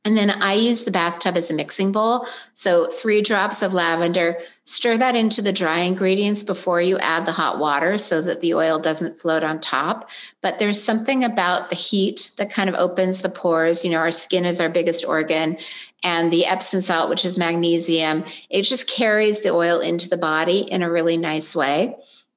And 0.04 0.16
then 0.16 0.30
I 0.30 0.52
use 0.52 0.84
the 0.84 0.90
bathtub 0.90 1.36
as 1.36 1.50
a 1.50 1.54
mixing 1.54 1.92
bowl. 1.92 2.26
So, 2.54 2.86
three 2.90 3.22
drops 3.22 3.62
of 3.62 3.72
lavender, 3.74 4.38
stir 4.64 4.98
that 4.98 5.16
into 5.16 5.40
the 5.40 5.52
dry 5.52 5.78
ingredients 5.78 6.42
before 6.44 6.80
you 6.80 6.98
add 6.98 7.26
the 7.26 7.32
hot 7.32 7.58
water 7.58 7.96
so 7.96 8.20
that 8.22 8.42
the 8.42 8.54
oil 8.54 8.78
doesn't 8.78 9.20
float 9.20 9.42
on 9.42 9.60
top. 9.60 10.10
But 10.42 10.58
there's 10.58 10.82
something 10.82 11.24
about 11.24 11.70
the 11.70 11.76
heat 11.76 12.32
that 12.36 12.52
kind 12.52 12.68
of 12.68 12.76
opens 12.76 13.22
the 13.22 13.30
pores. 13.30 13.84
You 13.84 13.90
know, 13.90 13.98
our 13.98 14.12
skin 14.12 14.44
is 14.44 14.60
our 14.60 14.68
biggest 14.68 15.06
organ, 15.06 15.56
and 16.04 16.32
the 16.32 16.46
Epsom 16.46 16.80
salt, 16.80 17.10
which 17.10 17.24
is 17.24 17.38
magnesium, 17.38 18.24
it 18.50 18.62
just 18.62 18.88
carries 18.88 19.40
the 19.40 19.50
oil 19.50 19.80
into 19.80 20.08
the 20.08 20.16
body 20.16 20.60
in 20.60 20.82
a 20.82 20.90
really 20.90 21.16
nice 21.16 21.56
way. 21.56 21.96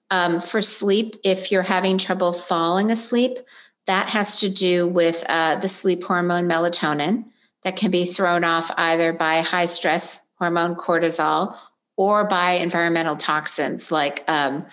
Um, 0.09 0.39
for 0.39 0.61
sleep, 0.61 1.15
if 1.23 1.51
you're 1.51 1.61
having 1.61 1.97
trouble 1.97 2.33
falling 2.33 2.91
asleep, 2.91 3.37
that 3.85 4.07
has 4.07 4.37
to 4.37 4.49
do 4.49 4.87
with 4.87 5.23
uh, 5.29 5.55
the 5.57 5.69
sleep 5.69 6.03
hormone 6.03 6.47
melatonin 6.47 7.25
that 7.63 7.77
can 7.77 7.91
be 7.91 8.05
thrown 8.05 8.43
off 8.43 8.71
either 8.77 9.13
by 9.13 9.41
high 9.41 9.65
stress 9.65 10.25
hormone 10.35 10.75
cortisol 10.75 11.55
or 11.97 12.23
by 12.23 12.53
environmental 12.53 13.15
toxins 13.15 13.91
like 13.91 14.23
um, 14.27 14.65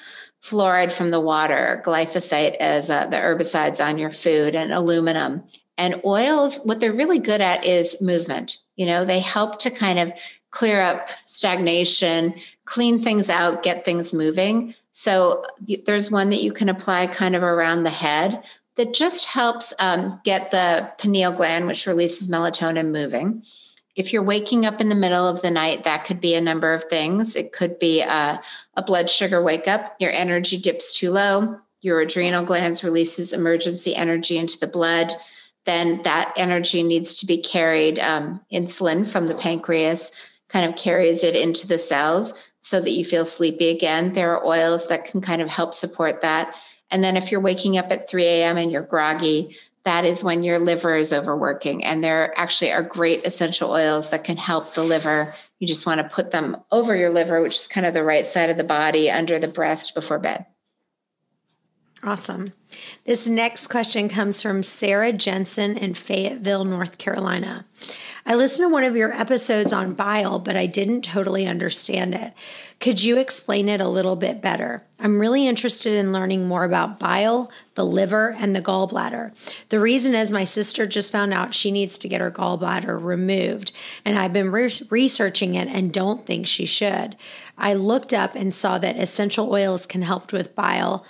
fluoride 0.42 0.92
from 0.92 1.10
the 1.10 1.20
water, 1.20 1.82
glyphosate 1.84 2.56
as 2.56 2.90
uh, 2.90 3.06
the 3.06 3.16
herbicides 3.16 3.84
on 3.84 3.98
your 3.98 4.10
food, 4.10 4.54
and 4.54 4.72
aluminum. 4.72 5.42
And 5.76 6.00
oils, 6.04 6.60
what 6.64 6.80
they're 6.80 6.92
really 6.92 7.18
good 7.18 7.40
at 7.40 7.64
is 7.64 8.00
movement. 8.00 8.58
You 8.78 8.86
know, 8.86 9.04
they 9.04 9.20
help 9.20 9.58
to 9.58 9.70
kind 9.70 9.98
of 9.98 10.12
clear 10.50 10.80
up 10.80 11.08
stagnation, 11.26 12.34
clean 12.64 13.02
things 13.02 13.28
out, 13.28 13.62
get 13.62 13.84
things 13.84 14.14
moving. 14.14 14.74
So 14.92 15.44
there's 15.84 16.10
one 16.10 16.30
that 16.30 16.42
you 16.42 16.52
can 16.52 16.70
apply 16.70 17.08
kind 17.08 17.36
of 17.36 17.42
around 17.42 17.82
the 17.82 17.90
head 17.90 18.42
that 18.76 18.94
just 18.94 19.26
helps 19.26 19.74
um, 19.80 20.18
get 20.24 20.52
the 20.52 20.90
pineal 20.98 21.32
gland, 21.32 21.66
which 21.66 21.86
releases 21.86 22.28
melatonin, 22.28 22.90
moving. 22.92 23.42
If 23.96 24.12
you're 24.12 24.22
waking 24.22 24.64
up 24.64 24.80
in 24.80 24.88
the 24.88 24.94
middle 24.94 25.26
of 25.26 25.42
the 25.42 25.50
night, 25.50 25.82
that 25.82 26.04
could 26.04 26.20
be 26.20 26.36
a 26.36 26.40
number 26.40 26.72
of 26.72 26.84
things. 26.84 27.34
It 27.34 27.52
could 27.52 27.80
be 27.80 28.00
a, 28.02 28.40
a 28.74 28.82
blood 28.82 29.10
sugar 29.10 29.42
wake 29.42 29.66
up, 29.66 29.96
your 29.98 30.12
energy 30.12 30.56
dips 30.56 30.96
too 30.96 31.10
low, 31.10 31.58
your 31.80 32.00
adrenal 32.00 32.44
glands 32.44 32.84
releases 32.84 33.32
emergency 33.32 33.96
energy 33.96 34.38
into 34.38 34.58
the 34.58 34.68
blood. 34.68 35.12
Then 35.68 36.00
that 36.04 36.32
energy 36.34 36.82
needs 36.82 37.14
to 37.16 37.26
be 37.26 37.36
carried. 37.36 37.98
Um, 37.98 38.40
insulin 38.50 39.06
from 39.06 39.26
the 39.26 39.34
pancreas 39.34 40.12
kind 40.48 40.64
of 40.64 40.78
carries 40.78 41.22
it 41.22 41.36
into 41.36 41.66
the 41.66 41.78
cells 41.78 42.48
so 42.60 42.80
that 42.80 42.92
you 42.92 43.04
feel 43.04 43.26
sleepy 43.26 43.68
again. 43.68 44.14
There 44.14 44.34
are 44.34 44.46
oils 44.46 44.88
that 44.88 45.04
can 45.04 45.20
kind 45.20 45.42
of 45.42 45.50
help 45.50 45.74
support 45.74 46.22
that. 46.22 46.54
And 46.90 47.04
then 47.04 47.18
if 47.18 47.30
you're 47.30 47.42
waking 47.42 47.76
up 47.76 47.90
at 47.90 48.08
3 48.08 48.24
a.m. 48.24 48.56
and 48.56 48.72
you're 48.72 48.80
groggy, 48.80 49.58
that 49.84 50.06
is 50.06 50.24
when 50.24 50.42
your 50.42 50.58
liver 50.58 50.96
is 50.96 51.12
overworking. 51.12 51.84
And 51.84 52.02
there 52.02 52.32
actually 52.40 52.72
are 52.72 52.82
great 52.82 53.26
essential 53.26 53.70
oils 53.70 54.08
that 54.08 54.24
can 54.24 54.38
help 54.38 54.72
the 54.72 54.82
liver. 54.82 55.34
You 55.58 55.66
just 55.66 55.84
want 55.84 56.00
to 56.00 56.08
put 56.08 56.30
them 56.30 56.56
over 56.72 56.96
your 56.96 57.10
liver, 57.10 57.42
which 57.42 57.56
is 57.56 57.66
kind 57.66 57.84
of 57.84 57.92
the 57.92 58.02
right 58.02 58.26
side 58.26 58.48
of 58.48 58.56
the 58.56 58.64
body, 58.64 59.10
under 59.10 59.38
the 59.38 59.48
breast 59.48 59.94
before 59.94 60.18
bed. 60.18 60.46
Awesome. 62.04 62.52
This 63.06 63.28
next 63.28 63.66
question 63.66 64.08
comes 64.08 64.40
from 64.40 64.62
Sarah 64.62 65.12
Jensen 65.12 65.76
in 65.76 65.94
Fayetteville, 65.94 66.64
North 66.64 66.96
Carolina. 66.96 67.64
I 68.24 68.36
listened 68.36 68.68
to 68.68 68.72
one 68.72 68.84
of 68.84 68.94
your 68.94 69.12
episodes 69.12 69.72
on 69.72 69.94
bile, 69.94 70.38
but 70.38 70.54
I 70.54 70.66
didn't 70.66 71.02
totally 71.02 71.46
understand 71.46 72.14
it. 72.14 72.34
Could 72.78 73.02
you 73.02 73.16
explain 73.16 73.68
it 73.68 73.80
a 73.80 73.88
little 73.88 74.14
bit 74.14 74.40
better? 74.40 74.84
I'm 75.00 75.18
really 75.18 75.48
interested 75.48 75.94
in 75.94 76.12
learning 76.12 76.46
more 76.46 76.62
about 76.62 77.00
bile, 77.00 77.50
the 77.74 77.84
liver, 77.84 78.36
and 78.38 78.54
the 78.54 78.62
gallbladder. 78.62 79.32
The 79.70 79.80
reason 79.80 80.14
is 80.14 80.30
my 80.30 80.44
sister 80.44 80.86
just 80.86 81.10
found 81.10 81.34
out 81.34 81.54
she 81.54 81.72
needs 81.72 81.98
to 81.98 82.08
get 82.08 82.20
her 82.20 82.30
gallbladder 82.30 83.02
removed, 83.02 83.72
and 84.04 84.16
I've 84.16 84.32
been 84.32 84.52
re- 84.52 84.70
researching 84.90 85.54
it 85.54 85.66
and 85.66 85.92
don't 85.92 86.24
think 86.24 86.46
she 86.46 86.66
should. 86.66 87.16
I 87.56 87.74
looked 87.74 88.14
up 88.14 88.36
and 88.36 88.54
saw 88.54 88.78
that 88.78 88.98
essential 88.98 89.50
oils 89.50 89.84
can 89.86 90.02
help 90.02 90.32
with 90.32 90.54
bile 90.54 91.04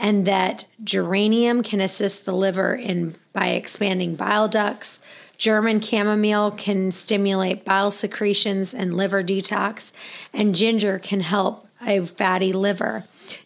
and 0.00 0.26
that 0.26 0.64
geranium 0.82 1.62
can 1.62 1.80
assist 1.80 2.24
the 2.24 2.32
liver 2.32 2.74
in 2.74 3.14
by 3.32 3.48
expanding 3.48 4.16
bile 4.16 4.48
ducts. 4.48 5.00
German 5.36 5.80
chamomile 5.80 6.50
can 6.50 6.90
stimulate 6.90 7.64
bile 7.64 7.90
secretions 7.90 8.74
and 8.74 8.96
liver 8.96 9.22
detox, 9.22 9.92
and 10.32 10.54
ginger 10.54 10.98
can 10.98 11.20
help 11.20 11.66
a 11.86 12.04
fatty 12.04 12.52
liver. 12.52 13.04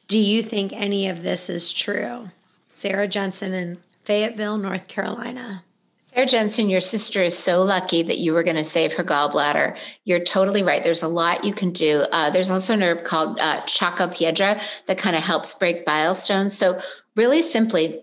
Do 0.09 0.19
you 0.19 0.43
think 0.43 0.73
any 0.73 1.09
of 1.09 1.23
this 1.23 1.51
is 1.51 1.73
true? 1.73 2.31
Sarah 2.67 3.09
Jensen 3.09 3.53
in 3.53 3.79
Fayetteville, 4.03 4.59
North 4.59 4.89
Carolina. 4.89 5.63
Sarah 6.15 6.29
Jensen, 6.29 6.71
your 6.71 6.81
sister 6.81 7.23
is 7.23 7.37
so 7.37 7.63
lucky 7.63 8.03
that 8.03 8.19
you 8.19 8.35
were 8.35 8.45
going 8.45 8.55
to 8.57 8.63
save 8.63 8.93
her 8.93 9.03
gallbladder. 9.03 9.77
You're 10.05 10.21
totally 10.21 10.63
right. 10.63 10.85
There's 10.85 11.03
a 11.03 11.09
lot 11.09 11.45
you 11.45 11.53
can 11.53 11.73
do. 11.73 12.05
Uh, 12.13 12.31
there's 12.31 12.51
also 12.51 12.75
an 12.75 12.85
herb 12.85 13.03
called 13.03 13.41
uh, 13.41 13.63
chanca 13.63 14.15
piedra 14.15 14.61
that 14.87 14.97
kind 14.97 15.17
of 15.17 15.25
helps 15.25 15.55
break 15.55 15.85
bile 15.85 16.15
stones. 16.15 16.57
So, 16.57 16.79
really 17.17 17.43
simply, 17.43 18.01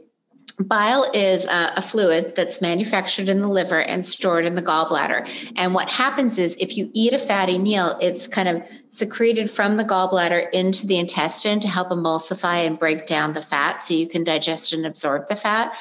Bile 0.59 1.09
is 1.13 1.45
a, 1.45 1.81
fluid 1.81 2.35
that's 2.35 2.61
manufactured 2.61 3.27
in 3.27 3.39
the 3.39 3.47
liver 3.47 3.81
and 3.81 4.05
stored 4.05 4.45
in 4.45 4.53
the 4.53 4.61
gallbladder. 4.61 5.27
And 5.57 5.73
what 5.73 5.89
happens 5.89 6.37
is 6.37 6.55
if 6.57 6.77
you 6.77 6.91
eat 6.93 7.13
a 7.13 7.19
fatty 7.19 7.57
meal, 7.57 7.97
it's 7.99 8.27
kind 8.27 8.47
of 8.47 8.61
secreted 8.89 9.49
from 9.49 9.77
the 9.77 9.83
gallbladder 9.83 10.51
into 10.51 10.85
the 10.85 10.99
intestine 10.99 11.59
to 11.61 11.67
help 11.67 11.89
emulsify 11.89 12.67
and 12.67 12.77
break 12.77 13.07
down 13.07 13.33
the 13.33 13.41
fat 13.41 13.81
so 13.81 13.95
you 13.95 14.07
can 14.07 14.23
digest 14.23 14.71
and 14.73 14.85
absorb 14.85 15.27
the 15.27 15.35
fat. 15.35 15.71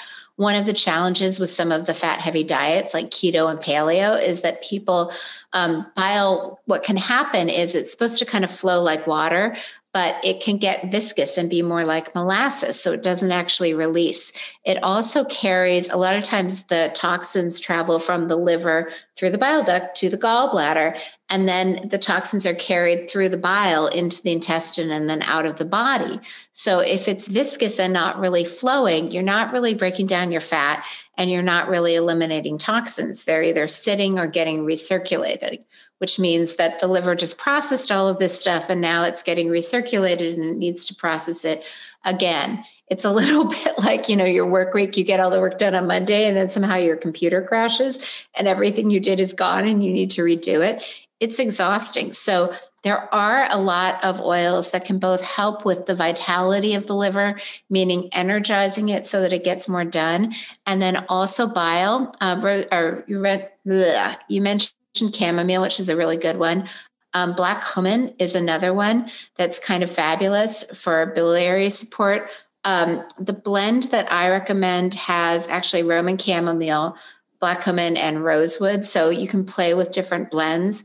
One 0.41 0.55
of 0.55 0.65
the 0.65 0.73
challenges 0.73 1.39
with 1.39 1.51
some 1.51 1.71
of 1.71 1.85
the 1.85 1.93
fat 1.93 2.19
heavy 2.19 2.45
diets 2.45 2.95
like 2.95 3.11
keto 3.11 3.51
and 3.51 3.61
paleo 3.61 4.19
is 4.19 4.41
that 4.41 4.63
people 4.63 5.13
um, 5.53 5.87
bile, 5.95 6.63
what 6.65 6.83
can 6.83 6.97
happen 6.97 7.51
is 7.51 7.75
it's 7.75 7.93
supposed 7.93 8.19
to 8.21 8.25
kind 8.25 8.43
of 8.43 8.51
flow 8.51 8.83
like 8.83 9.07
water, 9.07 9.59
but 9.93 10.25
it 10.25 10.41
can 10.41 10.57
get 10.57 10.91
viscous 10.91 11.37
and 11.37 11.51
be 11.51 11.63
more 11.63 11.85
like 11.85 12.15
molasses. 12.15 12.81
So 12.81 12.93
it 12.93 13.03
doesn't 13.03 13.33
actually 13.33 13.75
release. 13.75 14.33
It 14.65 14.81
also 14.83 15.25
carries 15.25 15.89
a 15.89 15.97
lot 15.97 16.15
of 16.15 16.23
times 16.23 16.65
the 16.65 16.93
toxins 16.95 17.59
travel 17.59 17.99
from 17.99 18.29
the 18.29 18.37
liver 18.37 18.91
through 19.17 19.31
the 19.31 19.39
bile 19.39 19.65
duct 19.65 19.97
to 19.97 20.09
the 20.09 20.19
gallbladder. 20.19 20.97
And 21.29 21.49
then 21.49 21.89
the 21.89 21.99
toxins 21.99 22.47
are 22.47 22.55
carried 22.55 23.11
through 23.11 23.31
the 23.31 23.37
bile 23.37 23.89
into 23.89 24.23
the 24.23 24.33
intestine 24.33 24.93
and 24.93 25.11
then 25.11 25.23
out 25.23 25.47
of 25.47 25.59
the 25.59 25.65
body. 25.65 26.21
So 26.53 26.79
if 26.79 27.09
it's 27.09 27.29
viscous 27.29 27.81
and 27.81 27.93
not 27.93 28.19
really 28.19 28.45
flowing, 28.45 29.11
you're 29.11 29.23
not 29.23 29.53
really 29.53 29.75
breaking 29.75 30.07
down 30.07 30.31
your 30.31 30.41
fat 30.41 30.87
and 31.19 31.31
you're 31.31 31.43
not 31.43 31.69
really 31.69 31.97
eliminating 31.97 32.59
toxins. 32.59 33.25
They're 33.25 33.43
either 33.43 33.67
sitting 33.67 34.19
or 34.19 34.29
getting 34.29 34.65
recirculated 34.65 35.65
which 36.01 36.19
means 36.19 36.57
that 36.57 36.81
the 36.81 36.87
liver 36.87 37.15
just 37.15 37.37
processed 37.37 37.93
all 37.93 38.09
of 38.09 38.19
this 38.19 38.39
stuff 38.39 38.71
and 38.71 38.81
now 38.81 39.05
it's 39.05 39.23
getting 39.23 39.49
recirculated 39.49 40.33
and 40.33 40.45
it 40.45 40.57
needs 40.57 40.85
to 40.87 40.95
process 40.95 41.45
it 41.45 41.63
again. 42.07 42.65
It's 42.89 43.05
a 43.05 43.13
little 43.21 43.45
bit 43.45 43.79
like, 43.79 44.09
you 44.09 44.17
know, 44.17 44.25
your 44.25 44.47
work 44.47 44.73
week, 44.73 44.97
you 44.97 45.05
get 45.05 45.21
all 45.21 45.31
the 45.31 45.41
work 45.41 45.59
done 45.59 45.75
on 45.75 45.87
Monday 45.87 46.27
and 46.27 46.37
then 46.37 46.49
somehow 46.49 46.77
your 46.77 46.97
computer 46.97 47.43
crashes 47.43 48.27
and 48.35 48.49
everything 48.49 48.91
you 48.91 48.99
did 48.99 49.21
is 49.21 49.35
gone 49.35 49.69
and 49.69 49.85
you 49.85 49.93
need 49.93 50.11
to 50.13 50.23
redo 50.23 50.67
it. 50.67 50.83
It's 51.21 51.39
exhausting. 51.39 52.15
So 52.15 52.55
there 52.83 53.15
are 53.15 53.47
a 53.51 53.61
lot 53.61 54.03
of 54.03 54.23
oils 54.23 54.71
that 54.71 54.87
can 54.87 54.99
both 54.99 55.23
help 55.23 55.67
with 55.67 55.85
the 55.85 55.95
vitality 55.95 56.75
of 56.75 56.87
the 56.87 56.95
liver, 56.95 57.39
meaning 57.69 58.09
energizing 58.13 58.89
it 58.89 59.07
so 59.07 59.21
that 59.21 59.35
it 59.35 59.45
gets 59.45 59.69
more 59.69 59.85
done, 59.85 60.33
and 60.65 60.81
then 60.81 61.05
also 61.11 61.47
bile. 61.47 62.15
Uh, 62.23 62.65
or 62.73 63.05
you, 63.07 63.21
read, 63.21 63.51
bleh, 63.67 64.17
you 64.31 64.41
mentioned 64.41 64.73
chamomile, 64.95 65.63
which 65.63 65.81
is 65.81 65.89
a 65.89 65.97
really 65.97 66.17
good 66.17 66.39
one. 66.39 66.69
Um, 67.13 67.35
black 67.35 67.65
cumin 67.65 68.15
is 68.19 68.35
another 68.35 68.73
one 68.73 69.11
that's 69.37 69.59
kind 69.59 69.83
of 69.83 69.91
fabulous 69.91 70.65
for 70.79 71.07
biliary 71.07 71.71
support. 71.71 72.29
Um, 72.65 73.05
the 73.19 73.33
blend 73.33 73.85
that 73.85 74.11
I 74.13 74.31
recommend 74.31 74.95
has 74.95 75.49
actually 75.49 75.83
Roman 75.83 76.19
chamomile, 76.19 76.97
black 77.41 77.65
cumin, 77.65 77.97
and 77.97 78.25
rosewood. 78.25 78.85
So 78.85 79.11
you 79.11 79.27
can 79.27 79.45
play 79.45 79.75
with 79.75 79.93
different 79.93 80.31
blends. 80.31 80.85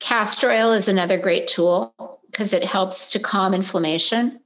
Castor 0.00 0.50
oil 0.50 0.72
is 0.72 0.88
another 0.88 1.18
great 1.18 1.46
tool 1.46 1.94
because 2.30 2.52
it 2.52 2.64
helps 2.64 3.10
to 3.12 3.18
calm 3.18 3.54
inflammation. 3.54 4.40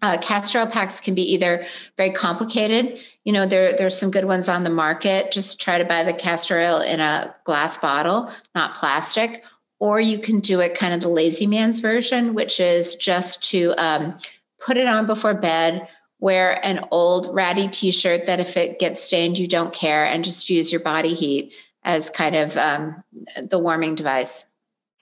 Uh, 0.00 0.16
castor 0.18 0.60
oil 0.60 0.66
packs 0.66 1.00
can 1.00 1.14
be 1.14 1.22
either 1.22 1.64
very 1.96 2.10
complicated. 2.10 3.00
You 3.24 3.32
know, 3.32 3.46
there 3.46 3.72
there's 3.72 3.98
some 3.98 4.10
good 4.10 4.26
ones 4.26 4.48
on 4.48 4.64
the 4.64 4.70
market. 4.70 5.32
Just 5.32 5.60
try 5.60 5.78
to 5.78 5.84
buy 5.84 6.04
the 6.04 6.12
castor 6.12 6.58
oil 6.58 6.80
in 6.80 7.00
a 7.00 7.34
glass 7.44 7.78
bottle, 7.78 8.30
not 8.54 8.74
plastic. 8.74 9.44
Or 9.80 10.00
you 10.00 10.18
can 10.18 10.40
do 10.40 10.60
it 10.60 10.76
kind 10.76 10.92
of 10.92 11.00
the 11.00 11.08
lazy 11.08 11.46
man's 11.46 11.78
version, 11.78 12.34
which 12.34 12.58
is 12.58 12.96
just 12.96 13.44
to 13.50 13.74
um, 13.78 14.18
put 14.60 14.76
it 14.76 14.88
on 14.88 15.06
before 15.06 15.34
bed, 15.34 15.86
wear 16.18 16.64
an 16.66 16.84
old 16.90 17.28
ratty 17.32 17.68
t-shirt 17.68 18.26
that 18.26 18.40
if 18.40 18.56
it 18.56 18.80
gets 18.80 19.02
stained, 19.02 19.38
you 19.38 19.46
don't 19.46 19.72
care, 19.72 20.04
and 20.04 20.24
just 20.24 20.50
use 20.50 20.72
your 20.72 20.80
body 20.80 21.14
heat 21.14 21.54
as 21.84 22.10
kind 22.10 22.34
of 22.34 22.56
um, 22.56 23.04
the 23.40 23.58
warming 23.58 23.94
device. 23.94 24.46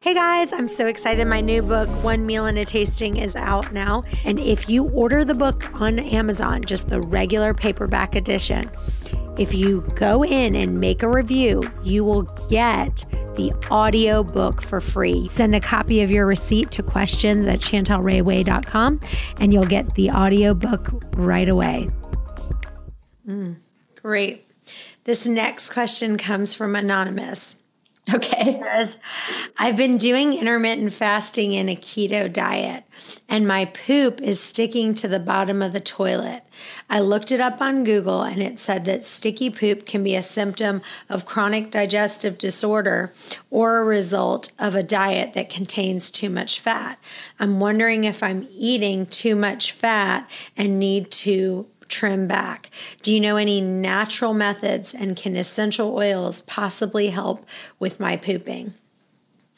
Hey 0.07 0.15
guys, 0.15 0.53
I'm 0.53 0.69
so 0.69 0.87
excited. 0.87 1.27
My 1.27 1.41
new 1.41 1.63
book, 1.63 1.89
One 2.05 2.27
Meal 2.27 2.47
and 2.47 2.57
a 2.59 2.65
Tasting, 2.65 3.17
is 3.17 3.35
out 3.35 3.73
now. 3.73 4.05
And 4.25 4.39
if 4.39 4.69
you 4.69 4.85
order 4.91 5.25
the 5.25 5.35
book 5.35 5.69
on 5.81 5.99
Amazon, 5.99 6.63
just 6.63 6.89
the 6.89 7.01
regular 7.01 7.53
paperback 7.53 8.15
edition, 8.15 8.71
if 9.37 9.53
you 9.53 9.81
go 9.97 10.23
in 10.25 10.55
and 10.55 10.79
make 10.79 11.03
a 11.03 11.09
review, 11.09 11.65
you 11.83 12.05
will 12.05 12.23
get 12.49 13.05
the 13.35 13.53
audio 13.69 14.23
book 14.23 14.63
for 14.63 14.81
free. 14.81 15.27
Send 15.27 15.57
a 15.57 15.61
copy 15.61 16.03
of 16.03 16.11
your 16.13 16.25
receipt 16.25 16.71
to 16.71 16.85
questions 16.85 17.49
at 17.49 17.59
chantelrayway.com 17.59 19.01
and 19.41 19.53
you'll 19.53 19.65
get 19.65 19.93
the 19.97 20.11
audio 20.11 20.55
book 20.55 21.03
right 21.17 21.49
away. 21.49 21.91
Mm, 23.27 23.57
great. 24.01 24.49
This 25.03 25.27
next 25.27 25.71
question 25.71 26.17
comes 26.17 26.55
from 26.55 26.77
Anonymous. 26.77 27.57
Okay. 28.15 28.61
Says, 28.63 28.99
I've 29.59 29.77
been 29.77 29.99
doing 29.99 30.33
intermittent 30.33 30.93
fasting 30.93 31.53
in 31.53 31.69
a 31.69 31.75
keto 31.75 32.33
diet, 32.33 32.85
and 33.29 33.49
my 33.49 33.65
poop 33.65 34.21
is 34.21 34.41
sticking 34.41 34.95
to 34.97 35.09
the 35.09 35.19
bottom 35.19 35.61
of 35.61 35.73
the 35.73 35.81
toilet. 35.81 36.45
I 36.89 37.01
looked 37.01 37.33
it 37.33 37.41
up 37.41 37.61
on 37.61 37.83
Google, 37.83 38.23
and 38.23 38.41
it 38.41 38.61
said 38.61 38.85
that 38.85 39.05
sticky 39.05 39.51
poop 39.51 39.87
can 39.87 40.05
be 40.05 40.15
a 40.15 40.23
symptom 40.23 40.83
of 41.09 41.27
chronic 41.27 41.73
digestive 41.73 42.39
disorder 42.39 43.13
or 43.51 43.79
a 43.79 43.85
result 43.85 44.53
of 44.57 44.77
a 44.77 44.85
diet 44.85 45.35
that 45.35 45.51
contains 45.51 46.11
too 46.11 46.31
much 46.31 46.61
fat. 46.61 47.01
I'm 47.41 47.59
wondering 47.59 48.05
if 48.05 48.23
I'm 48.23 48.47
eating 48.53 49.07
too 49.07 49.35
much 49.35 49.73
fat 49.73 50.31
and 50.57 50.79
need 50.79 51.11
to 51.11 51.67
trim 51.89 52.27
back? 52.27 52.71
Do 53.03 53.15
you 53.15 53.21
know 53.21 53.37
any 53.37 53.61
natural 53.61 54.35
methods 54.35 54.95
and 54.95 55.17
can 55.17 55.37
essential 55.37 55.95
oils 55.95 56.43
possibly 56.43 57.09
help 57.09 57.45
with 57.79 58.01
my 58.01 58.17
pooping? 58.17 58.75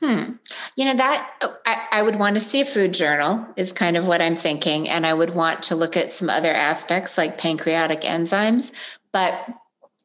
Hmm. 0.01 0.35
You 0.77 0.85
know, 0.85 0.95
that 0.95 1.29
I, 1.67 1.87
I, 1.91 2.03
would 2.03 2.21
want 2.21 2.37
to 2.37 2.41
see 2.41 2.61
a 2.61 2.65
food 2.65 2.95
journal, 2.95 3.45
is 3.57 3.73
kind 3.73 3.97
of 3.97 4.07
what 4.07 4.23
I'm 4.23 4.37
thinking. 4.37 4.89
And 4.89 5.05
I 5.05 5.13
would 5.13 5.35
want 5.35 5.61
to 5.65 5.75
look 5.75 5.97
at 5.97 6.13
some 6.13 6.31
other 6.31 6.53
aspects 6.53 7.19
like 7.19 7.37
pancreatic 7.37 8.03
enzymes. 8.03 8.73
But 9.11 9.35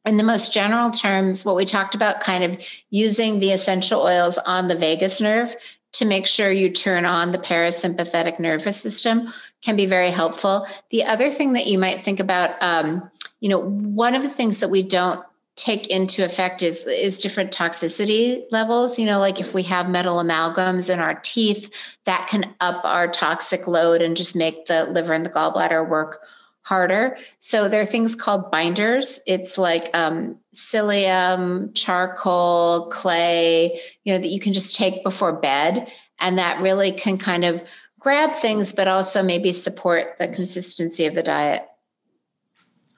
in 0.05 0.17
the 0.17 0.23
most 0.23 0.51
general 0.51 0.89
terms, 0.89 1.45
what 1.45 1.55
we 1.55 1.65
talked 1.65 1.93
about 1.93 2.21
kind 2.21 2.43
of 2.43 2.67
using 2.89 3.39
the 3.39 3.51
essential 3.51 4.01
oils 4.01 4.39
on 4.39 4.67
the 4.67 4.75
vagus 4.75 5.21
nerve 5.21 5.55
to 5.93 6.05
make 6.05 6.25
sure 6.25 6.51
you 6.51 6.71
turn 6.71 7.05
on 7.05 7.31
the 7.31 7.37
parasympathetic 7.37 8.39
nervous 8.39 8.81
system 8.81 9.31
can 9.63 9.75
be 9.75 9.85
very 9.85 10.09
helpful. 10.09 10.67
The 10.91 11.03
other 11.03 11.29
thing 11.29 11.53
that 11.53 11.67
you 11.67 11.79
might 11.79 12.01
think 12.01 12.19
about, 12.19 12.61
um, 12.61 13.09
you 13.39 13.49
know, 13.49 13.59
one 13.59 14.15
of 14.15 14.21
the 14.21 14.29
things 14.29 14.59
that 14.59 14.69
we 14.69 14.83
don't 14.83 15.23
take 15.55 15.87
into 15.87 16.25
effect 16.25 16.63
is 16.63 16.83
is 16.85 17.21
different 17.21 17.51
toxicity 17.51 18.43
levels. 18.51 18.97
You 18.97 19.05
know 19.05 19.19
like 19.19 19.39
if 19.39 19.53
we 19.53 19.61
have 19.63 19.87
metal 19.87 20.17
amalgams 20.17 20.91
in 20.91 20.99
our 20.99 21.15
teeth 21.23 21.97
that 22.05 22.27
can 22.27 22.43
up 22.59 22.83
our 22.83 23.07
toxic 23.07 23.67
load 23.67 24.01
and 24.01 24.17
just 24.17 24.35
make 24.35 24.65
the 24.65 24.85
liver 24.85 25.13
and 25.13 25.25
the 25.25 25.29
gallbladder 25.29 25.87
work 25.87 26.21
harder. 26.63 27.17
So 27.39 27.69
there 27.69 27.81
are 27.81 27.85
things 27.85 28.15
called 28.15 28.49
binders. 28.49 29.21
It's 29.27 29.57
like 29.57 29.89
um, 29.93 30.37
psyllium 30.55 31.75
charcoal 31.75 32.89
clay 32.89 33.79
you 34.05 34.13
know 34.13 34.19
that 34.19 34.29
you 34.29 34.39
can 34.39 34.53
just 34.53 34.75
take 34.75 35.03
before 35.03 35.33
bed. 35.33 35.87
And 36.19 36.37
that 36.39 36.61
really 36.61 36.93
can 36.93 37.17
kind 37.17 37.43
of 37.43 37.61
grab 38.03 38.35
things, 38.35 38.73
but 38.73 38.87
also 38.87 39.23
maybe 39.23 39.53
support 39.53 40.17
the 40.19 40.27
consistency 40.27 41.05
of 41.05 41.15
the 41.15 41.23
diet. 41.23 41.65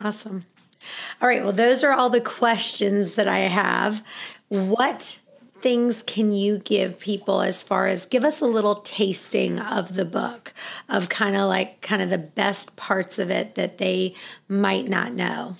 Awesome. 0.02 0.44
All 1.22 1.28
right. 1.28 1.44
Well, 1.44 1.54
those 1.54 1.84
are 1.84 1.94
all 1.94 2.10
the 2.10 2.20
questions 2.20 3.16
that 3.16 3.28
I 3.28 3.40
have. 3.40 4.04
What 4.50 5.22
things 5.62 6.04
can 6.04 6.32
you 6.32 6.58
give 6.58 7.00
people 7.00 7.42
as 7.42 7.62
far 7.62 7.88
as 7.88 8.06
give 8.06 8.24
us 8.24 8.42
a 8.42 8.46
little 8.46 8.76
tasting 8.76 9.60
of 9.60 9.96
the 9.96 10.06
book 10.06 10.54
of 10.90 11.10
kind 11.10 11.36
of 11.36 11.44
like 11.48 11.82
kind 11.82 12.02
of 12.02 12.10
the 12.10 12.18
best 12.18 12.76
parts 12.76 13.18
of 13.18 13.32
it 13.32 13.56
that 13.56 13.78
they 13.78 14.14
might 14.48 14.88
not 14.88 15.14
know? 15.14 15.56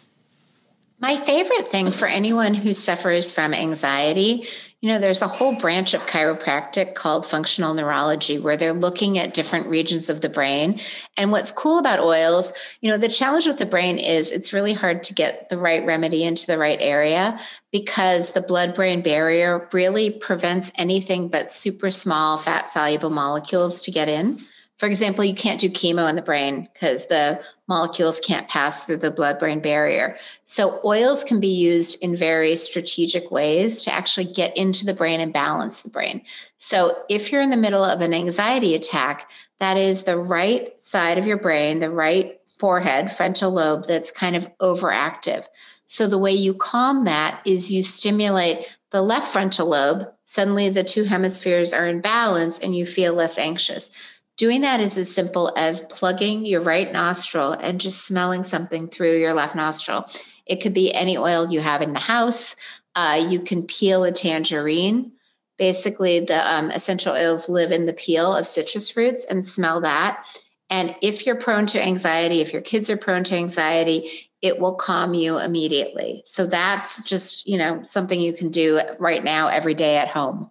My 1.00 1.18
favorite 1.18 1.68
thing 1.68 1.92
for 1.92 2.08
anyone 2.08 2.54
who 2.54 2.74
suffers 2.74 3.32
from 3.32 3.54
anxiety 3.54 4.48
you 4.86 4.92
know, 4.92 5.00
there's 5.00 5.24
a 5.24 5.28
whole 5.28 5.56
branch 5.56 5.96
of 5.96 6.06
chiropractic 6.06 6.94
called 6.94 7.26
functional 7.26 7.74
neurology 7.74 8.38
where 8.38 8.56
they're 8.56 8.72
looking 8.72 9.18
at 9.18 9.34
different 9.34 9.66
regions 9.66 10.12
of 10.12 10.22
the 10.22 10.30
brain. 10.30 10.80
And 11.18 11.32
what's 11.32 11.52
cool 11.52 11.80
about 11.80 12.02
oils, 12.02 12.54
you 12.82 12.92
know, 12.92 13.00
the 13.00 13.10
challenge 13.10 13.48
with 13.48 13.58
the 13.58 13.66
brain 13.66 13.98
is 13.98 14.30
it's 14.30 14.54
really 14.54 14.74
hard 14.74 15.02
to 15.02 15.16
get 15.16 15.50
the 15.50 15.58
right 15.58 15.84
remedy 15.88 16.24
into 16.24 16.46
the 16.46 16.60
right 16.60 16.78
area 16.80 17.40
because 17.72 18.34
the 18.34 18.42
blood 18.42 18.76
brain 18.76 19.02
barrier 19.02 19.68
really 19.74 20.12
prevents 20.12 20.72
anything 20.76 21.30
but 21.30 21.52
super 21.52 21.90
small 21.90 22.38
fat 22.38 22.70
soluble 22.70 23.10
molecules 23.10 23.82
to 23.82 23.92
get 23.92 24.08
in. 24.08 24.38
For 24.78 24.88
example, 24.88 25.24
you 25.24 25.34
can't 25.34 25.60
do 25.60 25.70
chemo 25.70 26.10
in 26.10 26.18
the 26.18 26.22
brain 26.22 26.68
because 26.74 27.08
the 27.08 27.42
molecules 27.68 28.20
can't 28.20 28.50
pass 28.50 28.82
through 28.82 28.98
the 28.98 29.12
blood 29.12 29.40
brain 29.40 29.62
barrier. 29.62 30.18
So, 30.44 30.82
oils 30.84 31.24
can 31.24 31.40
be 31.40 31.48
used 31.48 32.04
in 32.04 32.16
very 32.16 32.56
strategic 32.58 33.32
ways 33.32 33.82
to 33.84 33.94
actually 33.94 34.26
get 34.26 34.56
into 34.58 34.86
the 34.86 34.94
brain 34.94 35.22
and 35.22 35.32
balance 35.32 35.82
the 35.82 35.90
brain. 35.90 36.22
So, 36.58 37.04
if 37.10 37.32
you're 37.32 37.42
in 37.42 37.52
the 37.52 37.58
middle 37.58 37.86
of 37.86 38.02
an 38.02 38.14
anxiety 38.14 38.76
attack, 38.76 39.30
that 39.60 39.78
is 39.78 40.04
the 40.04 40.18
right 40.18 40.80
side 40.82 41.18
of 41.18 41.26
your 41.26 41.38
brain, 41.38 41.80
the 41.80 41.90
right 41.90 42.40
forehead, 42.60 43.12
frontal 43.12 43.52
lobe 43.52 43.86
that's 43.86 44.12
kind 44.12 44.36
of 44.36 44.50
overactive. 44.58 45.46
So, 45.86 46.06
the 46.06 46.18
way 46.18 46.34
you 46.34 46.54
calm 46.54 47.06
that 47.06 47.42
is 47.46 47.72
you 47.72 47.82
stimulate 47.82 48.76
the 48.92 49.02
left 49.02 49.32
frontal 49.32 49.68
lobe. 49.68 50.08
Suddenly, 50.26 50.70
the 50.70 50.84
two 50.84 51.04
hemispheres 51.04 51.74
are 51.74 51.88
in 51.88 52.02
balance 52.02 52.60
and 52.60 52.76
you 52.76 52.86
feel 52.86 53.14
less 53.14 53.38
anxious. 53.38 53.92
Doing 54.38 54.62
that 54.62 54.82
is 54.82 54.98
as 54.98 55.14
simple 55.14 55.54
as 55.56 55.82
plugging 55.82 56.46
your 56.46 56.62
right 56.62 56.92
nostril 56.92 57.54
and 57.54 57.80
just 57.80 58.06
smelling 58.06 58.44
something 58.44 58.88
through 58.88 59.18
your 59.18 59.34
left 59.34 59.56
nostril. 59.56 60.10
It 60.46 60.58
could 60.58 60.74
be 60.74 60.94
any 60.94 61.18
oil 61.18 61.50
you 61.50 61.62
have 61.62 61.82
in 61.82 61.94
the 61.94 62.00
house. 62.00 62.56
Uh, 62.96 63.26
you 63.30 63.40
can 63.40 63.64
peel 63.64 64.04
a 64.04 64.12
tangerine. 64.12 65.12
Basically, 65.58 66.20
the 66.20 66.46
um, 66.54 66.70
essential 66.72 67.14
oils 67.14 67.48
live 67.48 67.72
in 67.72 67.86
the 67.86 67.94
peel 67.94 68.34
of 68.36 68.46
citrus 68.46 68.90
fruits 68.90 69.26
and 69.26 69.46
smell 69.46 69.80
that. 69.82 70.26
And 70.70 70.96
if 71.02 71.26
you're 71.26 71.36
prone 71.36 71.66
to 71.68 71.82
anxiety, 71.82 72.42
if 72.42 72.52
your 72.52 72.62
kids 72.62 72.90
are 72.90 72.98
prone 72.98 73.24
to 73.26 73.36
anxiety, 73.36 74.30
it 74.42 74.60
will 74.60 74.76
calm 74.76 75.14
you 75.14 75.40
immediately. 75.40 76.24
So 76.26 76.46
that's 76.46 77.02
just, 77.04 77.48
you 77.48 77.58
know, 77.58 77.84
something 77.84 78.20
you 78.20 78.34
can 78.34 78.50
do 78.50 78.82
right 79.00 79.24
now 79.24 79.48
every 79.48 79.74
day 79.74 79.98
at 79.98 80.10
home. 80.10 80.50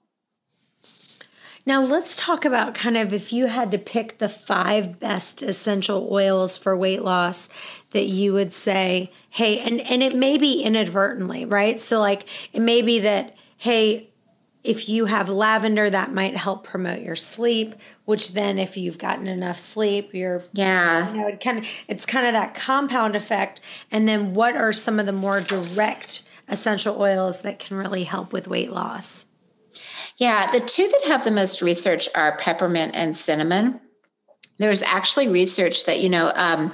Now, 1.66 1.82
let's 1.82 2.16
talk 2.16 2.44
about 2.44 2.74
kind 2.74 2.96
of 2.96 3.12
if 3.14 3.32
you 3.32 3.46
had 3.46 3.70
to 3.70 3.78
pick 3.78 4.18
the 4.18 4.28
five 4.28 5.00
best 5.00 5.40
essential 5.40 6.08
oils 6.10 6.58
for 6.58 6.76
weight 6.76 7.02
loss 7.02 7.48
that 7.92 8.06
you 8.06 8.34
would 8.34 8.52
say, 8.52 9.10
hey, 9.30 9.60
and, 9.60 9.80
and 9.80 10.02
it 10.02 10.14
may 10.14 10.36
be 10.36 10.62
inadvertently, 10.62 11.46
right? 11.46 11.80
So, 11.80 12.00
like, 12.00 12.26
it 12.52 12.60
may 12.60 12.82
be 12.82 12.98
that, 13.00 13.34
hey, 13.56 14.10
if 14.62 14.90
you 14.90 15.06
have 15.06 15.28
lavender, 15.30 15.88
that 15.88 16.12
might 16.12 16.36
help 16.36 16.64
promote 16.64 17.00
your 17.00 17.16
sleep. 17.16 17.74
Which 18.04 18.32
then, 18.32 18.58
if 18.58 18.76
you've 18.76 18.98
gotten 18.98 19.26
enough 19.26 19.58
sleep, 19.58 20.12
you're 20.12 20.44
yeah, 20.52 21.10
you 21.10 21.18
know, 21.18 21.28
it 21.28 21.40
kind 21.40 21.58
of 21.58 21.66
it's 21.86 22.06
kind 22.06 22.26
of 22.26 22.32
that 22.32 22.54
compound 22.54 23.14
effect. 23.14 23.60
And 23.90 24.08
then, 24.08 24.34
what 24.34 24.56
are 24.56 24.72
some 24.72 24.98
of 24.98 25.06
the 25.06 25.12
more 25.12 25.40
direct 25.40 26.24
essential 26.48 27.00
oils 27.00 27.42
that 27.42 27.58
can 27.58 27.76
really 27.76 28.04
help 28.04 28.32
with 28.32 28.48
weight 28.48 28.72
loss? 28.72 29.26
Yeah, 30.16 30.50
the 30.50 30.60
two 30.60 30.88
that 30.88 31.04
have 31.06 31.24
the 31.24 31.30
most 31.30 31.62
research 31.62 32.08
are 32.14 32.36
peppermint 32.36 32.94
and 32.94 33.16
cinnamon. 33.16 33.80
There's 34.58 34.82
actually 34.82 35.28
research 35.28 35.86
that, 35.86 36.00
you 36.00 36.08
know, 36.08 36.32
um, 36.34 36.72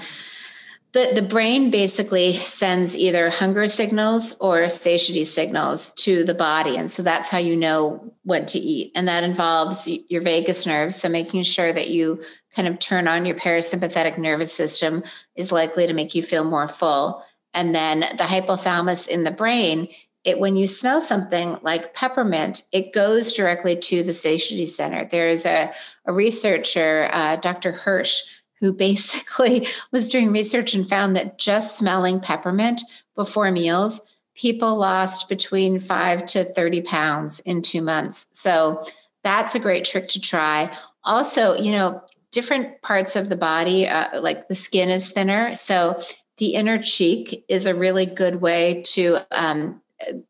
the, 0.92 1.12
the 1.14 1.22
brain 1.22 1.70
basically 1.70 2.32
sends 2.34 2.96
either 2.96 3.30
hunger 3.30 3.68
signals 3.68 4.36
or 4.40 4.68
satiety 4.68 5.24
signals 5.24 5.94
to 5.94 6.24
the 6.24 6.34
body. 6.34 6.76
And 6.76 6.90
so 6.90 7.02
that's 7.02 7.28
how 7.28 7.38
you 7.38 7.56
know 7.56 8.12
what 8.24 8.48
to 8.48 8.58
eat. 8.58 8.90
And 8.96 9.06
that 9.06 9.22
involves 9.22 9.88
your 10.08 10.20
vagus 10.20 10.66
nerve. 10.66 10.92
So 10.92 11.08
making 11.08 11.44
sure 11.44 11.72
that 11.72 11.90
you 11.90 12.22
kind 12.56 12.66
of 12.66 12.80
turn 12.80 13.06
on 13.06 13.24
your 13.24 13.36
parasympathetic 13.36 14.18
nervous 14.18 14.52
system 14.52 15.04
is 15.36 15.52
likely 15.52 15.86
to 15.86 15.92
make 15.92 16.16
you 16.16 16.24
feel 16.24 16.42
more 16.42 16.66
full. 16.66 17.24
And 17.54 17.72
then 17.72 18.00
the 18.00 18.24
hypothalamus 18.24 19.06
in 19.06 19.22
the 19.22 19.30
brain 19.30 19.88
it 20.24 20.38
when 20.38 20.56
you 20.56 20.66
smell 20.66 21.00
something 21.00 21.58
like 21.62 21.94
peppermint, 21.94 22.64
it 22.72 22.92
goes 22.92 23.32
directly 23.32 23.76
to 23.76 24.02
the 24.02 24.12
satiety 24.12 24.66
center. 24.66 25.04
There 25.04 25.28
is 25.28 25.46
a, 25.46 25.72
a 26.04 26.12
researcher, 26.12 27.08
uh, 27.12 27.36
Dr. 27.36 27.72
Hirsch, 27.72 28.22
who 28.58 28.72
basically 28.76 29.66
was 29.92 30.10
doing 30.10 30.32
research 30.32 30.74
and 30.74 30.88
found 30.88 31.16
that 31.16 31.38
just 31.38 31.78
smelling 31.78 32.20
peppermint 32.20 32.82
before 33.14 33.50
meals, 33.50 34.00
people 34.34 34.76
lost 34.76 35.28
between 35.28 35.78
five 35.78 36.26
to 36.26 36.44
30 36.44 36.82
pounds 36.82 37.40
in 37.40 37.62
two 37.62 37.82
months. 37.82 38.26
So 38.32 38.84
that's 39.22 39.54
a 39.54 39.60
great 39.60 39.84
trick 39.84 40.08
to 40.08 40.20
try. 40.20 40.74
Also, 41.04 41.56
you 41.56 41.72
know, 41.72 42.02
different 42.30 42.80
parts 42.82 43.16
of 43.16 43.28
the 43.28 43.36
body, 43.36 43.88
uh, 43.88 44.20
like 44.20 44.48
the 44.48 44.54
skin 44.54 44.88
is 44.88 45.10
thinner. 45.10 45.54
So 45.54 46.00
the 46.36 46.54
inner 46.54 46.80
cheek 46.80 47.44
is 47.48 47.66
a 47.66 47.74
really 47.74 48.06
good 48.06 48.40
way 48.40 48.82
to 48.86 49.18
um, 49.30 49.80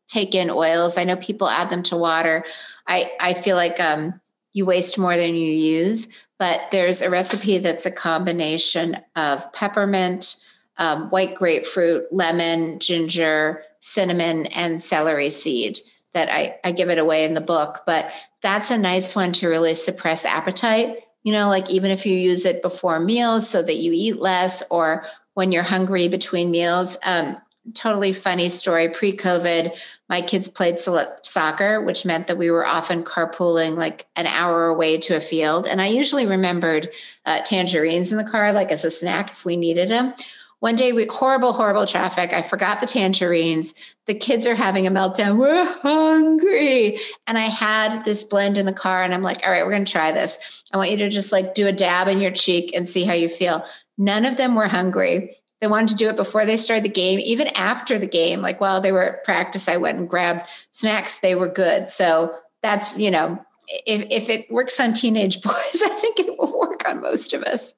take 0.07 0.35
in 0.35 0.49
oils. 0.49 0.97
I 0.97 1.03
know 1.03 1.15
people 1.15 1.47
add 1.47 1.69
them 1.69 1.83
to 1.83 1.97
water. 1.97 2.43
I, 2.87 3.11
I 3.19 3.33
feel 3.33 3.55
like 3.55 3.79
um, 3.79 4.19
you 4.53 4.65
waste 4.65 4.97
more 4.97 5.15
than 5.15 5.35
you 5.35 5.51
use, 5.51 6.07
but 6.37 6.61
there's 6.71 7.01
a 7.01 7.09
recipe 7.09 7.57
that's 7.57 7.85
a 7.85 7.91
combination 7.91 8.97
of 9.15 9.51
peppermint, 9.53 10.43
um, 10.77 11.09
white 11.09 11.35
grapefruit, 11.35 12.05
lemon, 12.11 12.79
ginger, 12.79 13.63
cinnamon, 13.79 14.47
and 14.47 14.81
celery 14.81 15.29
seed 15.29 15.79
that 16.13 16.29
I, 16.29 16.57
I 16.63 16.71
give 16.71 16.89
it 16.89 16.97
away 16.97 17.23
in 17.23 17.33
the 17.33 17.41
book. 17.41 17.83
But 17.85 18.11
that's 18.41 18.71
a 18.71 18.77
nice 18.77 19.15
one 19.15 19.31
to 19.33 19.47
really 19.47 19.75
suppress 19.75 20.25
appetite. 20.25 20.97
You 21.23 21.31
know, 21.31 21.47
like 21.47 21.69
even 21.69 21.91
if 21.91 22.05
you 22.05 22.15
use 22.15 22.45
it 22.45 22.61
before 22.61 22.99
meals 22.99 23.47
so 23.47 23.61
that 23.61 23.77
you 23.77 23.91
eat 23.93 24.17
less 24.17 24.63
or 24.71 25.05
when 25.33 25.51
you're 25.51 25.63
hungry 25.63 26.07
between 26.07 26.51
meals. 26.51 26.97
Um, 27.05 27.37
totally 27.73 28.13
funny 28.13 28.49
story 28.49 28.89
pre 28.89 29.15
COVID, 29.15 29.77
my 30.09 30.21
kids 30.21 30.49
played 30.49 30.77
soccer, 30.77 31.81
which 31.81 32.05
meant 32.05 32.27
that 32.27 32.37
we 32.37 32.51
were 32.51 32.65
often 32.65 33.03
carpooling 33.03 33.77
like 33.77 34.07
an 34.15 34.27
hour 34.27 34.67
away 34.67 34.97
to 34.97 35.15
a 35.15 35.21
field. 35.21 35.67
And 35.67 35.81
I 35.81 35.87
usually 35.87 36.25
remembered 36.25 36.89
uh, 37.25 37.41
tangerines 37.43 38.11
in 38.11 38.17
the 38.17 38.29
car, 38.29 38.51
like 38.51 38.71
as 38.71 38.83
a 38.83 38.91
snack 38.91 39.31
if 39.31 39.45
we 39.45 39.55
needed 39.55 39.89
them. 39.89 40.13
One 40.61 40.75
day, 40.75 40.93
we 40.93 41.07
horrible, 41.07 41.53
horrible 41.53 41.87
traffic. 41.87 42.33
I 42.33 42.43
forgot 42.43 42.81
the 42.81 42.85
tangerines. 42.85 43.73
The 44.05 44.13
kids 44.13 44.45
are 44.45 44.53
having 44.53 44.85
a 44.85 44.91
meltdown. 44.91 45.37
We're 45.37 45.65
hungry. 45.65 46.99
And 47.25 47.35
I 47.39 47.45
had 47.45 48.05
this 48.05 48.23
blend 48.23 48.59
in 48.59 48.67
the 48.67 48.73
car, 48.73 49.01
and 49.01 49.11
I'm 49.11 49.23
like, 49.23 49.43
all 49.43 49.51
right, 49.51 49.65
we're 49.65 49.71
going 49.71 49.85
to 49.85 49.91
try 49.91 50.11
this. 50.11 50.63
I 50.71 50.77
want 50.77 50.91
you 50.91 50.97
to 50.97 51.09
just 51.09 51.31
like 51.31 51.55
do 51.55 51.65
a 51.65 51.71
dab 51.71 52.07
in 52.07 52.21
your 52.21 52.29
cheek 52.29 52.75
and 52.75 52.87
see 52.87 53.05
how 53.05 53.13
you 53.13 53.27
feel. 53.27 53.65
None 53.97 54.23
of 54.23 54.37
them 54.37 54.53
were 54.53 54.67
hungry. 54.67 55.35
They 55.61 55.67
wanted 55.67 55.89
to 55.89 55.95
do 55.95 56.09
it 56.09 56.15
before 56.15 56.45
they 56.45 56.57
started 56.57 56.83
the 56.83 56.89
game, 56.89 57.19
even 57.19 57.47
after 57.55 57.99
the 57.99 58.07
game. 58.07 58.41
Like 58.41 58.59
while 58.59 58.81
they 58.81 58.91
were 58.91 59.03
at 59.03 59.23
practice, 59.23 59.67
I 59.67 59.77
went 59.77 59.99
and 59.99 60.09
grabbed 60.09 60.49
snacks. 60.71 61.19
They 61.19 61.35
were 61.35 61.47
good. 61.47 61.87
So 61.87 62.35
that's, 62.63 62.97
you 62.97 63.11
know, 63.11 63.43
if, 63.85 64.07
if 64.09 64.29
it 64.29 64.51
works 64.51 64.79
on 64.79 64.93
teenage 64.93 65.41
boys, 65.43 65.53
I 65.53 65.97
think 66.01 66.19
it 66.19 66.37
will 66.39 66.59
work 66.59 66.87
on 66.87 67.01
most 67.01 67.33
of 67.33 67.43
us. 67.43 67.75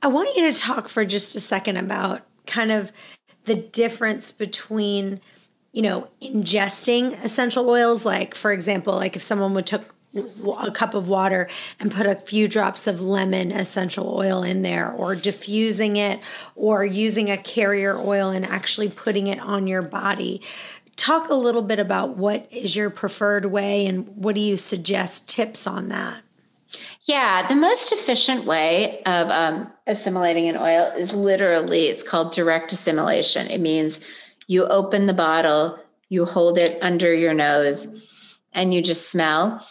I 0.00 0.08
want 0.08 0.34
you 0.34 0.50
to 0.50 0.58
talk 0.58 0.88
for 0.88 1.04
just 1.04 1.36
a 1.36 1.40
second 1.40 1.76
about 1.76 2.22
kind 2.46 2.72
of 2.72 2.90
the 3.44 3.54
difference 3.54 4.32
between, 4.32 5.20
you 5.72 5.82
know, 5.82 6.08
ingesting 6.22 7.22
essential 7.22 7.68
oils. 7.68 8.06
Like, 8.06 8.34
for 8.34 8.50
example, 8.50 8.94
like 8.94 9.14
if 9.14 9.22
someone 9.22 9.52
would 9.54 9.66
took 9.66 9.94
a 10.14 10.70
cup 10.70 10.94
of 10.94 11.08
water 11.08 11.48
and 11.80 11.90
put 11.90 12.06
a 12.06 12.14
few 12.14 12.48
drops 12.48 12.86
of 12.86 13.00
lemon 13.00 13.50
essential 13.50 14.14
oil 14.14 14.42
in 14.42 14.62
there, 14.62 14.90
or 14.92 15.14
diffusing 15.14 15.96
it, 15.96 16.20
or 16.54 16.84
using 16.84 17.30
a 17.30 17.36
carrier 17.36 17.96
oil 17.96 18.30
and 18.30 18.44
actually 18.44 18.88
putting 18.88 19.26
it 19.26 19.40
on 19.40 19.66
your 19.66 19.82
body. 19.82 20.42
Talk 20.96 21.30
a 21.30 21.34
little 21.34 21.62
bit 21.62 21.78
about 21.78 22.16
what 22.16 22.46
is 22.50 22.76
your 22.76 22.90
preferred 22.90 23.46
way 23.46 23.86
and 23.86 24.06
what 24.08 24.34
do 24.34 24.40
you 24.40 24.56
suggest 24.56 25.28
tips 25.28 25.66
on 25.66 25.88
that? 25.88 26.22
Yeah, 27.02 27.48
the 27.48 27.56
most 27.56 27.92
efficient 27.92 28.44
way 28.44 29.02
of 29.04 29.28
um, 29.30 29.72
assimilating 29.86 30.48
an 30.48 30.56
oil 30.56 30.92
is 30.96 31.14
literally, 31.14 31.86
it's 31.86 32.02
called 32.02 32.32
direct 32.32 32.72
assimilation. 32.72 33.48
It 33.48 33.60
means 33.60 34.00
you 34.46 34.66
open 34.66 35.06
the 35.06 35.14
bottle, 35.14 35.78
you 36.08 36.24
hold 36.24 36.58
it 36.58 36.78
under 36.82 37.12
your 37.12 37.34
nose, 37.34 38.02
and 38.52 38.72
you 38.72 38.82
just 38.82 39.10
smell 39.10 39.66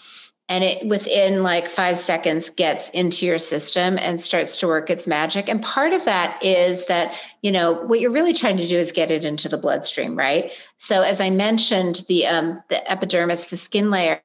and 0.52 0.66
it 0.66 0.86
within 0.86 1.44
like 1.44 1.70
five 1.70 1.98
seconds 1.98 2.50
gets 2.50 2.90
into 2.90 3.26
your 3.26 3.40
system 3.40 3.98
and 3.98 4.20
starts 4.20 4.58
to 4.58 4.68
work 4.68 4.90
its 4.90 5.08
magic. 5.08 5.48
And 5.48 5.64
part 5.64 5.94
of 5.94 6.04
that 6.04 6.38
is 6.44 6.86
that 6.88 7.18
you 7.42 7.54
know 7.54 7.82
what 7.86 8.02
you're 8.02 8.12
really 8.12 8.34
trying 8.34 8.58
to 8.58 8.68
do 8.68 8.78
is 8.78 8.92
get 8.92 9.10
it 9.10 9.24
into 9.24 9.48
the 9.48 9.58
bloodstream 9.58 10.14
right? 10.14 10.52
So 10.78 11.04
as 11.04 11.22
i 11.22 11.30
mentioned 11.30 12.04
the 12.10 12.28
um 12.28 12.62
the 12.68 12.92
epidermis 12.92 13.46
the 13.46 13.56
skin 13.56 13.92
layer 13.92 14.22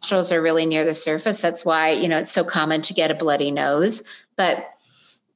nostrils 0.00 0.32
are 0.32 0.40
really 0.40 0.64
near 0.64 0.84
the 0.84 0.94
surface. 0.94 1.42
That's 1.42 1.64
why 1.64 1.90
you 1.90 2.08
know 2.08 2.18
it's 2.18 2.32
so 2.32 2.44
common 2.44 2.80
to 2.80 2.94
get 2.94 3.10
a 3.10 3.14
bloody 3.14 3.50
nose. 3.52 4.02
But 4.36 4.70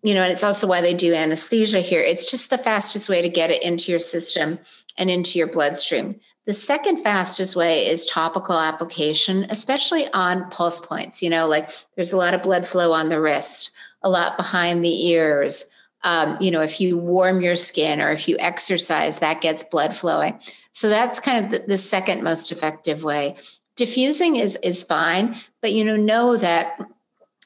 you 0.03 0.15
know 0.15 0.23
and 0.23 0.33
it's 0.33 0.45
also 0.45 0.67
why 0.67 0.81
they 0.81 0.95
do 0.95 1.13
anesthesia 1.13 1.81
here. 1.81 2.01
It's 2.01 2.31
just 2.31 2.49
the 2.49 2.57
fastest 2.57 3.11
way 3.11 3.21
to 3.21 3.29
get 3.29 3.51
it 3.51 3.63
into 3.63 3.91
your 3.93 4.01
system 4.01 4.59
and 4.97 5.11
into 5.11 5.39
your 5.39 5.49
bloodstream 5.49 6.19
the 6.47 6.55
second 6.55 6.99
fastest 6.99 7.55
way 7.55 7.87
is 7.87 8.07
topical 8.07 8.59
application, 8.59 9.47
especially 9.51 10.11
on 10.13 10.49
pulse 10.51 10.85
points. 10.85 11.23
You 11.23 11.31
know, 11.31 11.47
like 11.47 11.69
there's 11.95 12.13
a 12.13 12.17
lot 12.17 12.35
of 12.35 12.43
blood 12.43 12.67
flow 12.67 12.93
on 12.93 13.09
the 13.09 13.21
wrist, 13.21 13.71
a 14.03 14.11
lot 14.11 14.37
behind 14.37 14.85
the 14.85 15.09
ears. 15.09 15.71
Um, 16.03 16.39
you 16.41 16.51
know, 16.51 16.63
if 16.63 16.81
you 16.81 16.97
warm 16.97 17.43
your 17.43 17.57
skin 17.57 18.01
or 18.01 18.11
if 18.11 18.27
you 18.27 18.37
exercise, 18.39 19.19
that 19.19 19.43
gets 19.43 19.63
blood 19.63 19.95
flowing. 19.95 20.41
So 20.73 20.89
that's 20.89 21.21
kind 21.21 21.45
of 21.45 21.51
the, 21.51 21.67
the 21.67 21.79
second 21.79 22.23
most 22.23 22.51
effective 22.51 23.05
way. 23.05 23.37
Diffusing 23.77 24.37
is 24.37 24.57
is 24.57 24.83
fine, 24.83 25.37
but 25.61 25.73
you 25.73 25.85
know, 25.85 25.97
know 25.97 26.37
that 26.37 26.81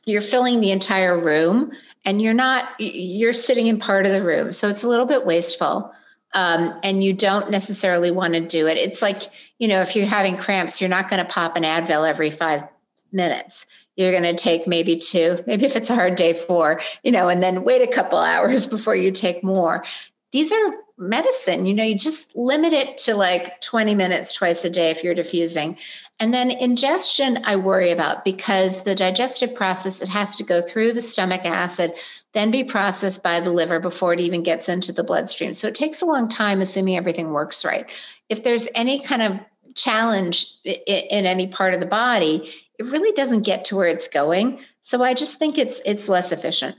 you're 0.06 0.22
filling 0.22 0.60
the 0.60 0.70
entire 0.70 1.18
room 1.18 1.72
and 2.04 2.20
you're 2.20 2.34
not 2.34 2.68
you're 2.78 3.32
sitting 3.32 3.66
in 3.66 3.78
part 3.78 4.06
of 4.06 4.12
the 4.12 4.22
room 4.22 4.52
so 4.52 4.68
it's 4.68 4.82
a 4.82 4.88
little 4.88 5.06
bit 5.06 5.24
wasteful 5.24 5.92
um, 6.34 6.78
and 6.82 7.02
you 7.02 7.12
don't 7.12 7.50
necessarily 7.50 8.10
want 8.10 8.34
to 8.34 8.40
do 8.40 8.66
it. 8.66 8.76
It's 8.76 9.00
like, 9.00 9.22
you 9.58 9.68
know, 9.68 9.80
if 9.80 9.94
you're 9.94 10.06
having 10.06 10.36
cramps, 10.36 10.80
you're 10.80 10.90
not 10.90 11.08
going 11.08 11.24
to 11.24 11.32
pop 11.32 11.56
an 11.56 11.62
Advil 11.62 12.08
every 12.08 12.30
five 12.30 12.64
minutes. 13.12 13.66
You're 13.96 14.10
going 14.10 14.24
to 14.24 14.34
take 14.34 14.66
maybe 14.66 14.96
two, 14.96 15.42
maybe 15.46 15.64
if 15.64 15.76
it's 15.76 15.90
a 15.90 15.94
hard 15.94 16.16
day, 16.16 16.32
four, 16.32 16.80
you 17.04 17.12
know, 17.12 17.28
and 17.28 17.42
then 17.42 17.64
wait 17.64 17.82
a 17.82 17.92
couple 17.92 18.18
hours 18.32 18.66
before 18.66 18.96
you 18.96 19.12
take 19.12 19.44
more. 19.44 19.84
These 20.32 20.52
are 20.52 20.74
medicine. 20.98 21.66
You 21.66 21.74
know, 21.74 21.84
you 21.84 21.96
just 21.96 22.34
limit 22.36 22.72
it 22.72 22.96
to 22.98 23.14
like 23.14 23.60
20 23.60 23.94
minutes 23.94 24.32
twice 24.32 24.64
a 24.64 24.70
day 24.70 24.90
if 24.90 25.02
you're 25.02 25.14
diffusing. 25.14 25.78
And 26.20 26.32
then 26.32 26.50
ingestion, 26.50 27.40
I 27.44 27.56
worry 27.56 27.90
about 27.90 28.24
because 28.24 28.84
the 28.84 28.94
digestive 28.94 29.54
process, 29.54 30.00
it 30.00 30.08
has 30.08 30.36
to 30.36 30.44
go 30.44 30.60
through 30.60 30.92
the 30.92 31.02
stomach 31.02 31.44
acid, 31.44 31.94
then 32.34 32.50
be 32.50 32.64
processed 32.64 33.22
by 33.22 33.40
the 33.40 33.50
liver 33.50 33.80
before 33.80 34.12
it 34.12 34.20
even 34.20 34.42
gets 34.42 34.68
into 34.68 34.92
the 34.92 35.04
bloodstream. 35.04 35.52
So 35.52 35.68
it 35.68 35.74
takes 35.74 36.02
a 36.02 36.06
long 36.06 36.28
time, 36.28 36.60
assuming 36.60 36.96
everything 36.96 37.30
works 37.30 37.64
right. 37.64 37.90
If 38.28 38.44
there's 38.44 38.68
any 38.74 39.00
kind 39.00 39.22
of 39.22 39.40
challenge 39.74 40.46
in 40.64 41.26
any 41.26 41.46
part 41.46 41.74
of 41.74 41.80
the 41.80 41.86
body, 41.86 42.50
it 42.78 42.86
really 42.86 43.12
doesn't 43.12 43.46
get 43.46 43.64
to 43.66 43.76
where 43.76 43.88
it's 43.88 44.08
going. 44.08 44.58
So 44.80 45.02
I 45.02 45.14
just 45.14 45.38
think 45.38 45.58
it's 45.58 45.80
it's 45.84 46.08
less 46.08 46.32
efficient. 46.32 46.76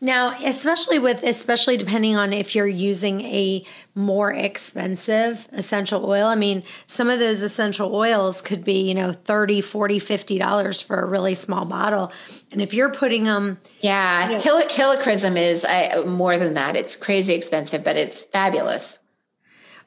Now, 0.00 0.36
especially 0.44 1.00
with, 1.00 1.24
especially 1.24 1.76
depending 1.76 2.14
on 2.14 2.32
if 2.32 2.54
you're 2.54 2.68
using 2.68 3.20
a 3.22 3.64
more 3.96 4.32
expensive 4.32 5.48
essential 5.52 6.08
oil. 6.08 6.26
I 6.26 6.36
mean, 6.36 6.62
some 6.86 7.10
of 7.10 7.18
those 7.18 7.42
essential 7.42 7.92
oils 7.94 8.40
could 8.40 8.62
be, 8.62 8.88
you 8.88 8.94
know, 8.94 9.12
30, 9.12 9.60
40, 9.60 9.98
50 9.98 10.38
dollars 10.38 10.80
for 10.80 11.00
a 11.00 11.06
really 11.06 11.34
small 11.34 11.64
bottle. 11.64 12.12
And 12.52 12.62
if 12.62 12.72
you're 12.74 12.92
putting 12.92 13.24
them. 13.24 13.58
Yeah. 13.80 14.30
You 14.30 14.36
know, 14.36 14.40
Hel- 14.40 14.96
helichrysum 14.96 15.36
is 15.36 15.64
I, 15.68 16.04
more 16.04 16.38
than 16.38 16.54
that. 16.54 16.76
It's 16.76 16.94
crazy 16.94 17.34
expensive, 17.34 17.82
but 17.82 17.96
it's 17.96 18.22
fabulous. 18.22 19.04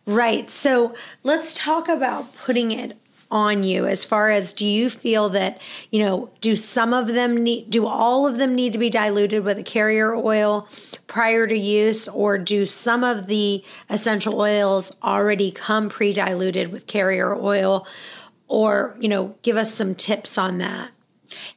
Right. 0.06 0.50
So 0.50 0.94
let's 1.24 1.54
talk 1.54 1.88
about 1.88 2.36
putting 2.36 2.72
it 2.72 2.98
on 3.32 3.64
you 3.64 3.88
as 3.88 4.04
far 4.04 4.30
as 4.30 4.54
do 4.54 4.66
you 4.66 4.90
feel 4.90 5.30
that 5.30 5.60
you 5.90 6.00
know 6.00 6.30
do 6.42 6.56
some 6.56 6.94
of 6.94 7.08
them 7.08 7.44
need 7.44 7.70
do 7.70 7.88
all 7.88 8.28
of 8.28 8.38
them 8.38 8.54
need 8.54 8.74
to 8.74 8.80
be 8.80 8.90
diluted 8.90 9.44
with 9.44 9.58
a 9.58 9.64
carrier 9.64 10.14
oil 10.14 10.68
prior 11.08 11.48
to 11.48 11.58
use? 11.58 12.08
Or 12.10 12.38
do 12.38 12.66
some 12.66 13.04
of 13.04 13.28
the 13.28 13.64
essential 13.90 14.40
oils 14.40 14.96
already 15.02 15.52
come 15.52 15.90
pre-diluted 15.90 16.72
with 16.72 16.88
carrier 16.88 17.36
oil? 17.36 17.88
Or 18.48 18.98
you 19.00 19.08
know 19.08 19.36
give 19.42 19.58
us 19.58 19.74
some 19.74 19.96
tips 19.96 20.38
on 20.38 20.58
that. 20.60 20.92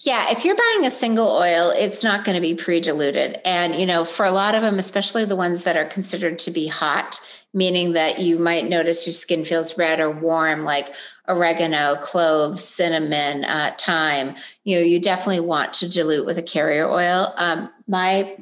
Yeah, 0.00 0.30
if 0.30 0.44
you're 0.44 0.56
buying 0.56 0.86
a 0.86 0.90
single 0.90 1.28
oil, 1.28 1.70
it's 1.70 2.04
not 2.04 2.24
going 2.24 2.36
to 2.36 2.40
be 2.40 2.54
pre 2.54 2.80
diluted. 2.80 3.40
And, 3.44 3.74
you 3.74 3.86
know, 3.86 4.04
for 4.04 4.24
a 4.24 4.30
lot 4.30 4.54
of 4.54 4.62
them, 4.62 4.78
especially 4.78 5.24
the 5.24 5.36
ones 5.36 5.64
that 5.64 5.76
are 5.76 5.84
considered 5.84 6.38
to 6.40 6.50
be 6.50 6.66
hot, 6.66 7.20
meaning 7.52 7.92
that 7.92 8.20
you 8.20 8.38
might 8.38 8.68
notice 8.68 9.06
your 9.06 9.14
skin 9.14 9.44
feels 9.44 9.76
red 9.78 10.00
or 10.00 10.10
warm, 10.10 10.64
like 10.64 10.94
oregano, 11.28 11.96
cloves, 11.96 12.64
cinnamon, 12.64 13.44
uh, 13.44 13.74
thyme. 13.78 14.34
You 14.64 14.78
know, 14.78 14.84
you 14.84 15.00
definitely 15.00 15.40
want 15.40 15.72
to 15.74 15.88
dilute 15.88 16.26
with 16.26 16.38
a 16.38 16.42
carrier 16.42 16.88
oil. 16.88 17.32
Um, 17.36 17.70
my 17.86 18.36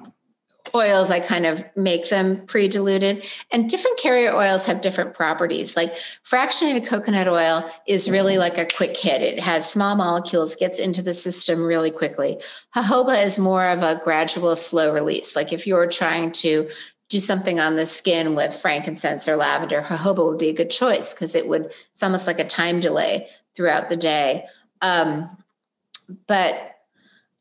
oils, 0.74 1.10
I 1.10 1.20
kind 1.20 1.46
of 1.46 1.64
make 1.76 2.08
them 2.08 2.44
pre 2.46 2.68
diluted. 2.68 3.24
And 3.50 3.68
different 3.68 3.98
carrier 3.98 4.34
oils 4.34 4.64
have 4.66 4.80
different 4.80 5.14
properties. 5.14 5.76
Like 5.76 5.92
fractionated 6.24 6.86
coconut 6.86 7.28
oil 7.28 7.70
is 7.86 8.10
really 8.10 8.38
like 8.38 8.58
a 8.58 8.66
quick 8.66 8.96
hit, 8.96 9.22
it 9.22 9.40
has 9.40 9.70
small 9.70 9.94
molecules, 9.94 10.56
gets 10.56 10.78
into 10.78 11.02
the 11.02 11.14
system 11.14 11.62
really 11.62 11.90
quickly. 11.90 12.40
Jojoba 12.74 13.24
is 13.24 13.38
more 13.38 13.66
of 13.66 13.82
a 13.82 14.00
gradual, 14.02 14.56
slow 14.56 14.92
release. 14.92 15.36
Like 15.36 15.52
if 15.52 15.66
you're 15.66 15.86
trying 15.86 16.32
to 16.32 16.68
do 17.12 17.20
something 17.20 17.60
on 17.60 17.76
the 17.76 17.84
skin 17.84 18.34
with 18.34 18.54
frankincense 18.56 19.28
or 19.28 19.36
lavender, 19.36 19.82
jojoba 19.82 20.26
would 20.26 20.38
be 20.38 20.48
a 20.48 20.54
good 20.54 20.70
choice 20.70 21.12
because 21.12 21.34
it 21.34 21.46
would, 21.46 21.66
it's 21.66 22.02
almost 22.02 22.26
like 22.26 22.38
a 22.38 22.44
time 22.44 22.80
delay 22.80 23.28
throughout 23.54 23.90
the 23.90 23.96
day. 23.96 24.46
Um, 24.80 25.28
but 26.26 26.71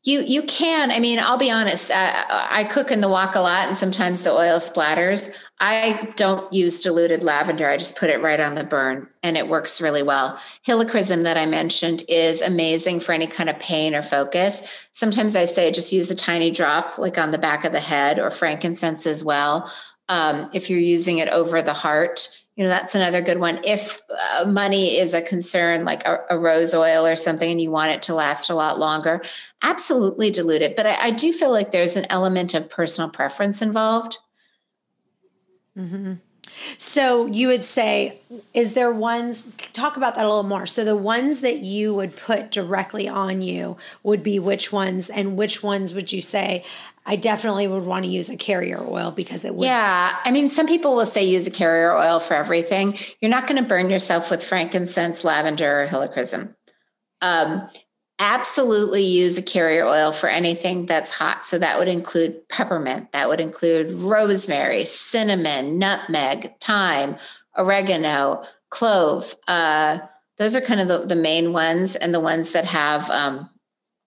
You 0.04 0.20
you 0.22 0.42
can. 0.42 0.90
I 0.90 0.98
mean, 0.98 1.20
I'll 1.20 1.38
be 1.38 1.50
honest. 1.50 1.90
Uh, 1.90 2.24
I 2.28 2.64
cook 2.64 2.90
in 2.90 3.00
the 3.00 3.08
wok 3.08 3.36
a 3.36 3.40
lot, 3.40 3.68
and 3.68 3.76
sometimes 3.76 4.22
the 4.22 4.32
oil 4.32 4.58
splatters. 4.58 5.32
I 5.60 6.12
don't 6.16 6.52
use 6.52 6.80
diluted 6.80 7.22
lavender. 7.22 7.68
I 7.68 7.76
just 7.76 7.96
put 7.96 8.10
it 8.10 8.20
right 8.20 8.40
on 8.40 8.56
the 8.56 8.64
burn, 8.64 9.08
and 9.22 9.36
it 9.36 9.46
works 9.46 9.80
really 9.80 10.02
well. 10.02 10.40
Helichrysum 10.66 11.22
that 11.22 11.36
I 11.36 11.46
mentioned 11.46 12.02
is 12.08 12.42
amazing 12.42 12.98
for 12.98 13.12
any 13.12 13.28
kind 13.28 13.48
of 13.48 13.60
pain 13.60 13.94
or 13.94 14.02
focus. 14.02 14.88
Sometimes 14.90 15.36
I 15.36 15.44
say 15.44 15.70
just 15.70 15.92
use 15.92 16.10
a 16.10 16.16
tiny 16.16 16.50
drop, 16.50 16.98
like 16.98 17.16
on 17.16 17.30
the 17.30 17.38
back 17.38 17.64
of 17.64 17.70
the 17.70 17.78
head, 17.78 18.18
or 18.18 18.32
frankincense 18.32 19.06
as 19.06 19.24
well. 19.24 19.70
Um, 20.08 20.50
if 20.52 20.68
you're 20.68 20.80
using 20.80 21.18
it 21.18 21.28
over 21.28 21.62
the 21.62 21.72
heart, 21.72 22.41
you 22.56 22.64
know 22.64 22.70
that's 22.70 22.94
another 22.94 23.22
good 23.22 23.38
one. 23.38 23.60
If 23.64 24.00
uh, 24.10 24.44
money 24.46 24.98
is 24.98 25.14
a 25.14 25.22
concern 25.22 25.84
like 25.84 26.06
a, 26.06 26.20
a, 26.30 26.38
rose 26.38 26.74
oil 26.74 27.06
or 27.06 27.16
something 27.16 27.50
and 27.50 27.60
you 27.60 27.70
want 27.70 27.92
it 27.92 28.02
to 28.04 28.14
last 28.14 28.50
a 28.50 28.54
lot 28.54 28.78
longer 28.78 29.22
absolutely 29.62 30.30
dilute 30.30 30.62
it. 30.62 30.76
But 30.76 30.86
I, 30.86 31.06
I 31.06 31.10
do 31.10 31.32
feel 31.32 31.50
like 31.50 31.72
there's 31.72 31.96
an 31.96 32.06
element 32.10 32.52
of 32.54 32.68
personal 32.68 33.08
preference 33.08 33.62
involved. 33.62 34.18
Mm-hmm. 35.78 36.14
so 36.76 37.24
you 37.24 37.48
would 37.48 37.64
say 37.64 38.18
is 38.52 38.74
there 38.74 38.92
ones 38.92 39.50
talk 39.72 39.96
about 39.96 40.16
that 40.16 40.26
a 40.26 40.28
little 40.28 40.42
more. 40.42 40.66
So 40.66 40.84
the 40.84 40.94
ones 40.94 41.40
that 41.40 41.60
you 41.60 41.94
would 41.94 42.14
put 42.14 42.50
directly 42.50 43.08
on 43.08 43.40
you 43.40 43.78
would 44.02 44.22
be 44.22 44.38
which 44.38 44.70
ones 44.70 45.08
and 45.08 45.38
which 45.38 45.62
ones 45.62 45.94
would 45.94 46.12
you 46.12 46.20
say 46.20 46.62
I 47.04 47.16
definitely 47.16 47.66
would 47.66 47.84
want 47.84 48.04
to 48.04 48.10
use 48.10 48.30
a 48.30 48.36
carrier 48.36 48.80
oil 48.80 49.10
because 49.10 49.44
it 49.44 49.54
would. 49.54 49.66
Yeah. 49.66 50.16
I 50.24 50.30
mean, 50.30 50.48
some 50.48 50.66
people 50.66 50.94
will 50.94 51.06
say 51.06 51.24
use 51.24 51.46
a 51.46 51.50
carrier 51.50 51.94
oil 51.94 52.20
for 52.20 52.34
everything. 52.34 52.96
You're 53.20 53.30
not 53.30 53.46
going 53.46 53.60
to 53.60 53.68
burn 53.68 53.90
yourself 53.90 54.30
with 54.30 54.42
frankincense, 54.42 55.24
lavender, 55.24 55.82
or 55.82 55.88
helichrysum. 55.88 56.54
Um, 57.20 57.68
absolutely 58.18 59.02
use 59.02 59.36
a 59.36 59.42
carrier 59.42 59.84
oil 59.84 60.12
for 60.12 60.28
anything 60.28 60.86
that's 60.86 61.10
hot. 61.10 61.44
So 61.44 61.58
that 61.58 61.78
would 61.78 61.88
include 61.88 62.48
peppermint, 62.48 63.10
that 63.12 63.28
would 63.28 63.40
include 63.40 63.90
rosemary, 63.90 64.84
cinnamon, 64.84 65.78
nutmeg, 65.78 66.54
thyme, 66.60 67.16
oregano, 67.58 68.44
clove. 68.70 69.34
Uh, 69.48 69.98
those 70.38 70.54
are 70.54 70.60
kind 70.60 70.80
of 70.80 70.88
the, 70.88 71.06
the 71.06 71.20
main 71.20 71.52
ones 71.52 71.96
and 71.96 72.14
the 72.14 72.20
ones 72.20 72.52
that 72.52 72.64
have 72.64 73.10
um, 73.10 73.50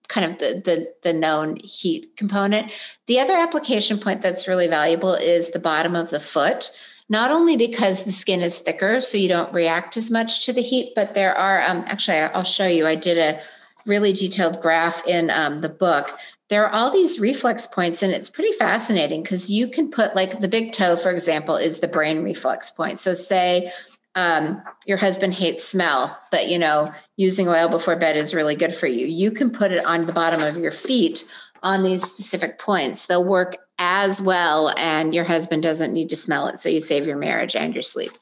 kind 0.08 0.30
of 0.30 0.38
the, 0.38 0.62
the, 0.64 0.94
the 1.02 1.12
known 1.12 1.56
heat 1.56 2.16
component. 2.16 2.72
The 3.06 3.20
other 3.20 3.36
application 3.36 3.98
point 3.98 4.22
that's 4.22 4.48
really 4.48 4.66
valuable 4.68 5.14
is 5.14 5.50
the 5.50 5.58
bottom 5.58 5.94
of 5.94 6.10
the 6.10 6.20
foot. 6.20 6.70
Not 7.08 7.30
only 7.30 7.56
because 7.56 8.04
the 8.04 8.12
skin 8.12 8.40
is 8.40 8.58
thicker, 8.58 9.00
so 9.00 9.16
you 9.16 9.28
don't 9.28 9.52
react 9.52 9.96
as 9.96 10.10
much 10.10 10.44
to 10.46 10.52
the 10.52 10.62
heat, 10.62 10.92
but 10.96 11.14
there 11.14 11.36
are 11.36 11.62
um, 11.62 11.84
actually 11.86 12.18
I'll 12.18 12.42
show 12.42 12.66
you. 12.66 12.86
I 12.86 12.96
did 12.96 13.18
a 13.18 13.40
really 13.86 14.12
detailed 14.12 14.60
graph 14.60 15.06
in 15.06 15.30
um, 15.30 15.60
the 15.60 15.68
book. 15.68 16.18
There 16.48 16.64
are 16.66 16.72
all 16.72 16.90
these 16.90 17.20
reflex 17.20 17.66
points, 17.66 18.02
and 18.02 18.12
it's 18.12 18.30
pretty 18.30 18.52
fascinating 18.52 19.22
because 19.22 19.50
you 19.50 19.68
can 19.68 19.90
put 19.90 20.16
like 20.16 20.40
the 20.40 20.48
big 20.48 20.72
toe, 20.72 20.96
for 20.96 21.10
example, 21.10 21.56
is 21.56 21.78
the 21.78 21.88
brain 21.88 22.24
reflex 22.24 22.70
point. 22.70 22.98
So 22.98 23.14
say 23.14 23.70
um, 24.16 24.62
your 24.86 24.96
husband 24.96 25.34
hates 25.34 25.64
smell, 25.64 26.18
but 26.32 26.48
you 26.48 26.58
know, 26.58 26.92
using 27.16 27.46
oil 27.46 27.68
before 27.68 27.94
bed 27.96 28.16
is 28.16 28.34
really 28.34 28.56
good 28.56 28.74
for 28.74 28.86
you. 28.86 29.06
You 29.06 29.30
can 29.30 29.50
put 29.50 29.70
it 29.70 29.84
on 29.84 30.06
the 30.06 30.12
bottom 30.12 30.42
of 30.42 30.56
your 30.56 30.72
feet 30.72 31.30
on 31.62 31.84
these 31.84 32.02
specific 32.02 32.58
points. 32.58 33.06
They'll 33.06 33.24
work 33.24 33.56
as 33.78 34.20
well, 34.20 34.72
and 34.78 35.14
your 35.14 35.24
husband 35.24 35.62
doesn't 35.62 35.92
need 35.92 36.08
to 36.08 36.16
smell 36.16 36.48
it. 36.48 36.58
So 36.58 36.68
you 36.68 36.80
save 36.80 37.06
your 37.06 37.18
marriage 37.18 37.54
and 37.54 37.74
your 37.74 37.82
sleep. 37.82 38.12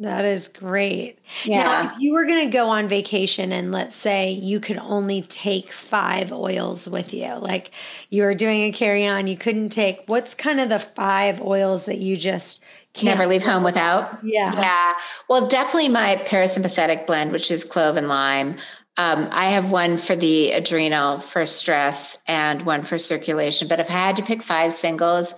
That 0.00 0.24
is 0.24 0.48
great. 0.48 1.18
Yeah. 1.44 1.62
Now, 1.62 1.92
if 1.92 2.00
you 2.00 2.14
were 2.14 2.24
going 2.24 2.46
to 2.46 2.50
go 2.50 2.70
on 2.70 2.88
vacation 2.88 3.52
and 3.52 3.70
let's 3.70 3.94
say 3.94 4.30
you 4.30 4.58
could 4.58 4.78
only 4.78 5.20
take 5.20 5.70
five 5.70 6.32
oils 6.32 6.88
with 6.88 7.12
you, 7.12 7.34
like 7.34 7.72
you 8.08 8.22
were 8.22 8.34
doing 8.34 8.62
a 8.62 8.72
carry 8.72 9.06
on, 9.06 9.26
you 9.26 9.36
couldn't 9.36 9.68
take, 9.68 10.00
what's 10.06 10.34
kind 10.34 10.58
of 10.58 10.70
the 10.70 10.78
five 10.78 11.42
oils 11.42 11.84
that 11.84 11.98
you 11.98 12.16
just 12.16 12.64
never 13.02 13.26
leave 13.26 13.42
home 13.42 13.62
without. 13.62 14.18
Yeah. 14.22 14.52
Yeah. 14.54 14.94
Well, 15.28 15.48
definitely 15.48 15.88
my 15.88 16.16
parasympathetic 16.26 17.06
blend, 17.06 17.32
which 17.32 17.50
is 17.50 17.64
clove 17.64 17.96
and 17.96 18.08
lime. 18.08 18.56
Um, 18.96 19.28
I 19.32 19.46
have 19.46 19.70
one 19.70 19.96
for 19.96 20.16
the 20.16 20.52
adrenal 20.52 21.18
for 21.18 21.46
stress 21.46 22.18
and 22.26 22.62
one 22.62 22.82
for 22.82 22.98
circulation. 22.98 23.68
But 23.68 23.80
if 23.80 23.88
I 23.88 23.94
had 23.94 24.16
to 24.16 24.22
pick 24.22 24.42
five 24.42 24.74
singles, 24.74 25.34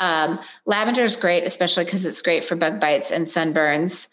um, 0.00 0.40
lavender 0.66 1.02
is 1.02 1.16
great, 1.16 1.44
especially 1.44 1.84
because 1.84 2.04
it's 2.04 2.22
great 2.22 2.44
for 2.44 2.56
bug 2.56 2.80
bites 2.80 3.12
and 3.12 3.26
sunburns. 3.26 4.08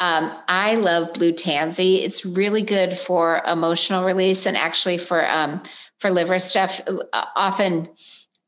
Um, 0.00 0.32
I 0.48 0.76
love 0.76 1.14
blue 1.14 1.32
tansy. 1.32 1.96
It's 1.96 2.24
really 2.24 2.62
good 2.62 2.96
for 2.96 3.42
emotional 3.46 4.04
release 4.04 4.46
and 4.46 4.56
actually 4.56 4.98
for 4.98 5.26
um, 5.28 5.62
for 5.98 6.10
liver 6.10 6.38
stuff. 6.38 6.80
Often 7.34 7.88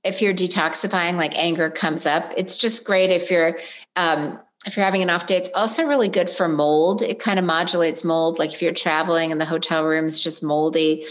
if 0.05 0.23
you're 0.23 0.35
detoxifying, 0.35 1.15
like 1.15 1.37
anger 1.37 1.71
comes 1.71 2.07
up. 2.07 2.33
It's 2.37 2.57
just 2.57 2.85
great 2.85 3.11
if 3.11 3.31
you're 3.31 3.59
um, 3.97 4.39
if 4.67 4.77
you're 4.77 4.85
having 4.85 5.03
an 5.03 5.11
off 5.11 5.27
day. 5.27 5.37
It's 5.37 5.51
also 5.55 5.85
really 5.85 6.09
good 6.09 6.29
for 6.29 6.49
mold. 6.49 7.03
It 7.03 7.19
kind 7.19 7.39
of 7.39 7.45
modulates 7.45 8.05
mold. 8.05 8.39
Like 8.39 8.53
if 8.53 8.63
you're 8.63 8.73
traveling 8.73 9.33
and 9.33 9.41
the 9.41 9.45
hotel 9.45 9.85
room 9.85 10.07
is 10.07 10.21
just 10.21 10.43
moldy, 10.43 11.05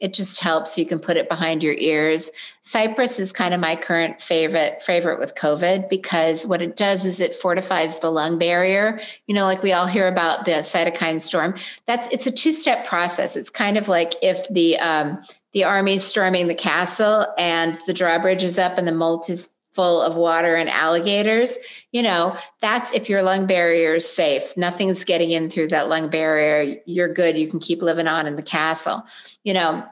it 0.00 0.12
just 0.12 0.40
helps. 0.40 0.76
You 0.76 0.84
can 0.84 0.98
put 0.98 1.16
it 1.16 1.28
behind 1.28 1.62
your 1.62 1.74
ears. 1.78 2.30
Cypress 2.62 3.18
is 3.20 3.32
kind 3.32 3.54
of 3.54 3.60
my 3.60 3.76
current 3.76 4.20
favorite 4.20 4.82
favorite 4.82 5.18
with 5.18 5.34
COVID 5.34 5.88
because 5.88 6.46
what 6.46 6.60
it 6.60 6.76
does 6.76 7.06
is 7.06 7.20
it 7.20 7.34
fortifies 7.34 7.98
the 7.98 8.10
lung 8.10 8.38
barrier. 8.38 9.00
You 9.26 9.34
know, 9.34 9.44
like 9.44 9.62
we 9.62 9.72
all 9.72 9.86
hear 9.86 10.08
about 10.08 10.44
the 10.44 10.52
cytokine 10.52 11.20
storm. 11.20 11.54
That's 11.86 12.08
it's 12.08 12.26
a 12.26 12.32
two 12.32 12.52
step 12.52 12.86
process. 12.86 13.36
It's 13.36 13.50
kind 13.50 13.78
of 13.78 13.88
like 13.88 14.14
if 14.22 14.48
the 14.48 14.78
um, 14.78 15.22
the 15.54 15.64
army's 15.64 16.04
storming 16.04 16.48
the 16.48 16.54
castle 16.54 17.26
and 17.38 17.78
the 17.86 17.94
drawbridge 17.94 18.42
is 18.42 18.58
up 18.58 18.76
and 18.76 18.86
the 18.86 18.92
moat 18.92 19.30
is 19.30 19.54
full 19.72 20.00
of 20.02 20.14
water 20.14 20.54
and 20.54 20.68
alligators, 20.68 21.58
you 21.92 22.02
know, 22.02 22.36
that's 22.60 22.92
if 22.92 23.08
your 23.08 23.22
lung 23.22 23.46
barrier 23.46 23.94
is 23.94 24.08
safe. 24.08 24.56
Nothing's 24.56 25.04
getting 25.04 25.32
in 25.32 25.50
through 25.50 25.68
that 25.68 25.88
lung 25.88 26.08
barrier. 26.08 26.76
You're 26.86 27.12
good. 27.12 27.36
You 27.36 27.48
can 27.48 27.58
keep 27.58 27.82
living 27.82 28.06
on 28.06 28.26
in 28.26 28.36
the 28.36 28.42
castle. 28.42 29.04
You 29.42 29.54
know, 29.54 29.84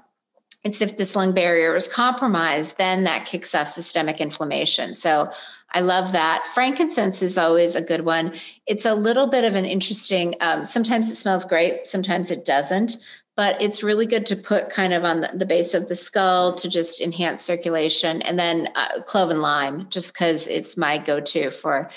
it's 0.63 0.81
if 0.81 0.97
this 0.97 1.17
lung 1.17 1.35
barrier 1.35 1.75
is 1.75 1.89
compromised, 1.89 2.79
then 2.79 3.03
that 3.05 3.27
kicks 3.27 3.55
off 3.55 3.67
systemic 3.67 4.21
inflammation. 4.21 4.95
So 4.95 5.31
I 5.73 5.81
love 5.81 6.13
that. 6.13 6.45
Frankincense 6.55 7.21
is 7.21 7.37
always 7.37 7.75
a 7.75 7.83
good 7.83 8.05
one. 8.05 8.35
It's 8.67 8.85
a 8.85 8.95
little 8.95 9.27
bit 9.27 9.45
of 9.45 9.57
an 9.57 9.65
interesting, 9.65 10.35
um, 10.41 10.65
sometimes 10.65 11.11
it 11.11 11.17
smells 11.17 11.45
great, 11.45 11.89
sometimes 11.89 12.31
it 12.31 12.45
doesn't 12.45 12.97
but 13.37 13.61
it's 13.63 13.83
really 13.83 14.07
good 14.07 14.27
to 14.27 14.37
put 14.37 14.71
kind 14.71 14.93
of 14.93 15.05
on 15.05 15.21
the, 15.23 15.31
the 15.35 15.47
base 15.47 15.75
of 15.75 15.89
the 15.89 15.97
skull 15.97 16.55
to 16.55 16.69
just 16.69 17.01
enhance 17.01 17.43
circulation 17.43 18.23
and 18.23 18.39
then 18.39 18.69
uh, 18.75 19.01
clove 19.03 19.31
and 19.31 19.43
lime 19.43 19.89
just 19.89 20.13
because 20.13 20.47
it's 20.49 20.77
my 20.77 20.99
go-to 20.99 21.51
for 21.51 21.91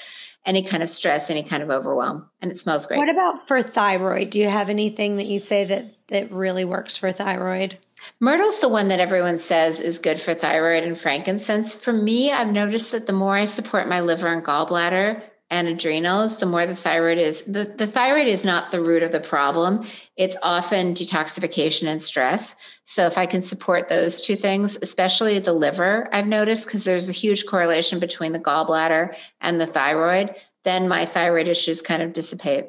any 0.46 0.62
kind 0.62 0.84
of 0.84 0.90
stress 0.90 1.30
any 1.30 1.44
kind 1.44 1.64
of 1.64 1.70
overwhelm 1.70 2.30
and 2.42 2.52
it 2.52 2.58
smells 2.58 2.86
great. 2.86 2.98
What 2.98 3.10
about 3.10 3.48
for 3.48 3.62
thyroid? 3.62 4.30
Do 4.30 4.40
you 4.40 4.48
have 4.48 4.70
anything 4.70 5.18
that 5.18 5.26
you 5.26 5.40
say 5.40 5.66
that 5.66 6.08
that 6.08 6.32
really 6.32 6.66
works 6.66 6.96
for 6.96 7.12
thyroid? 7.12 7.78
Myrtle's 8.20 8.60
the 8.60 8.70
one 8.70 8.90
that 8.90 9.00
everyone 9.00 9.38
says 9.38 9.82
is 9.82 10.00
good 10.00 10.20
for 10.20 10.34
thyroid 10.34 10.84
and 10.84 10.98
frankincense. 10.98 11.74
For 11.74 11.92
me, 11.92 12.32
I've 12.32 12.52
noticed 12.52 12.92
that 12.92 13.08
the 13.08 13.14
more 13.14 13.36
I 13.36 13.46
support 13.46 13.88
my 13.88 14.02
liver 14.02 14.28
and 14.28 14.44
gallbladder, 14.44 15.24
and 15.56 15.70
adrenals, 15.70 16.38
the 16.38 16.46
more 16.46 16.66
the 16.66 16.76
thyroid 16.76 17.18
is. 17.18 17.44
The, 17.44 17.64
the 17.64 17.88
thyroid 17.88 18.28
is 18.28 18.44
not 18.44 18.72
the 18.72 18.82
root 18.82 19.04
of 19.04 19.14
the 19.14 19.22
problem. 19.22 19.86
It's 20.18 20.36
often 20.44 20.94
detoxification 20.94 21.88
and 21.88 22.02
stress. 22.02 22.58
So 22.84 23.06
if 23.06 23.18
I 23.18 23.26
can 23.26 23.42
support 23.42 23.88
those 23.88 24.22
two 24.22 24.36
things, 24.36 24.78
especially 24.82 25.40
the 25.40 25.54
liver, 25.54 26.10
I've 26.12 26.28
noticed 26.28 26.66
because 26.66 26.84
there's 26.84 27.08
a 27.08 27.14
huge 27.14 27.46
correlation 27.46 28.00
between 28.00 28.34
the 28.34 28.40
gallbladder 28.40 29.16
and 29.40 29.62
the 29.62 29.66
thyroid, 29.66 30.36
then 30.66 30.90
my 30.90 31.06
thyroid 31.06 31.48
issues 31.48 31.82
kind 31.82 32.02
of 32.02 32.12
dissipate. 32.12 32.66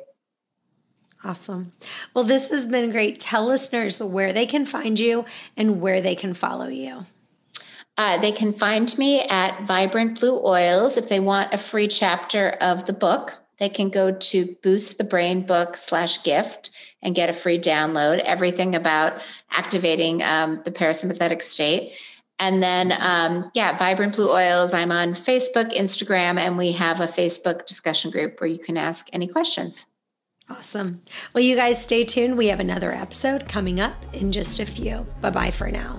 Awesome. 1.25 1.73
Well, 2.15 2.23
this 2.23 2.51
has 2.51 2.69
been 2.69 2.93
great. 2.93 3.19
Tell 3.19 3.45
listeners 3.45 4.01
where 4.01 4.33
they 4.33 4.47
can 4.47 4.65
find 4.65 4.97
you 4.97 5.25
and 5.57 5.81
where 5.81 6.01
they 6.01 6.15
can 6.15 6.35
follow 6.35 6.69
you. 6.69 7.05
Uh, 7.99 8.19
they 8.19 8.33
can 8.33 8.53
find 8.53 8.97
me 8.99 9.23
at 9.23 9.67
Vibrant 9.67 10.21
Blue 10.21 10.45
Oils. 10.45 10.97
If 10.97 11.09
they 11.09 11.21
want 11.21 11.53
a 11.55 11.59
free 11.59 11.89
chapter 11.89 12.51
of 12.61 12.87
the 12.87 12.93
book, 12.93 13.35
they 13.59 13.69
can 13.69 13.89
go 13.89 14.13
to 14.13 14.57
Boost 14.63 14.99
the 14.99 15.05
Brain 15.05 15.47
Book 15.47 15.77
slash 15.77 16.23
gift 16.23 16.71
and 17.03 17.15
get 17.15 17.31
a 17.31 17.33
free 17.33 17.59
download, 17.59 18.19
everything 18.19 18.75
about 18.75 19.23
activating 19.51 20.23
um, 20.23 20.61
the 20.65 20.71
parasympathetic 20.71 21.41
state. 21.41 21.95
And 22.39 22.63
then, 22.63 22.93
um, 23.01 23.51
yeah, 23.55 23.77
Vibrant 23.79 24.15
Blue 24.15 24.31
Oils. 24.31 24.75
I'm 24.75 24.93
on 24.93 25.15
Facebook, 25.15 25.73
Instagram, 25.73 26.39
and 26.39 26.59
we 26.59 26.73
have 26.73 27.01
a 27.01 27.07
Facebook 27.07 27.65
discussion 27.65 28.11
group 28.11 28.39
where 28.41 28.49
you 28.49 28.59
can 28.59 28.77
ask 28.77 29.09
any 29.13 29.27
questions. 29.27 29.87
Awesome. 30.49 31.03
Well, 31.33 31.43
you 31.43 31.57
guys 31.57 31.83
stay 31.83 32.05
tuned. 32.05 32.37
We 32.37 32.49
have 32.49 32.61
another 32.61 32.93
episode 32.93 33.49
coming 33.49 33.81
up 33.81 33.95
in 34.13 34.33
just 34.33 34.61
a 34.61 34.67
few. 34.67 35.07
Bye 35.21 35.31
bye 35.31 35.51
for 35.51 35.71
now. 35.71 35.99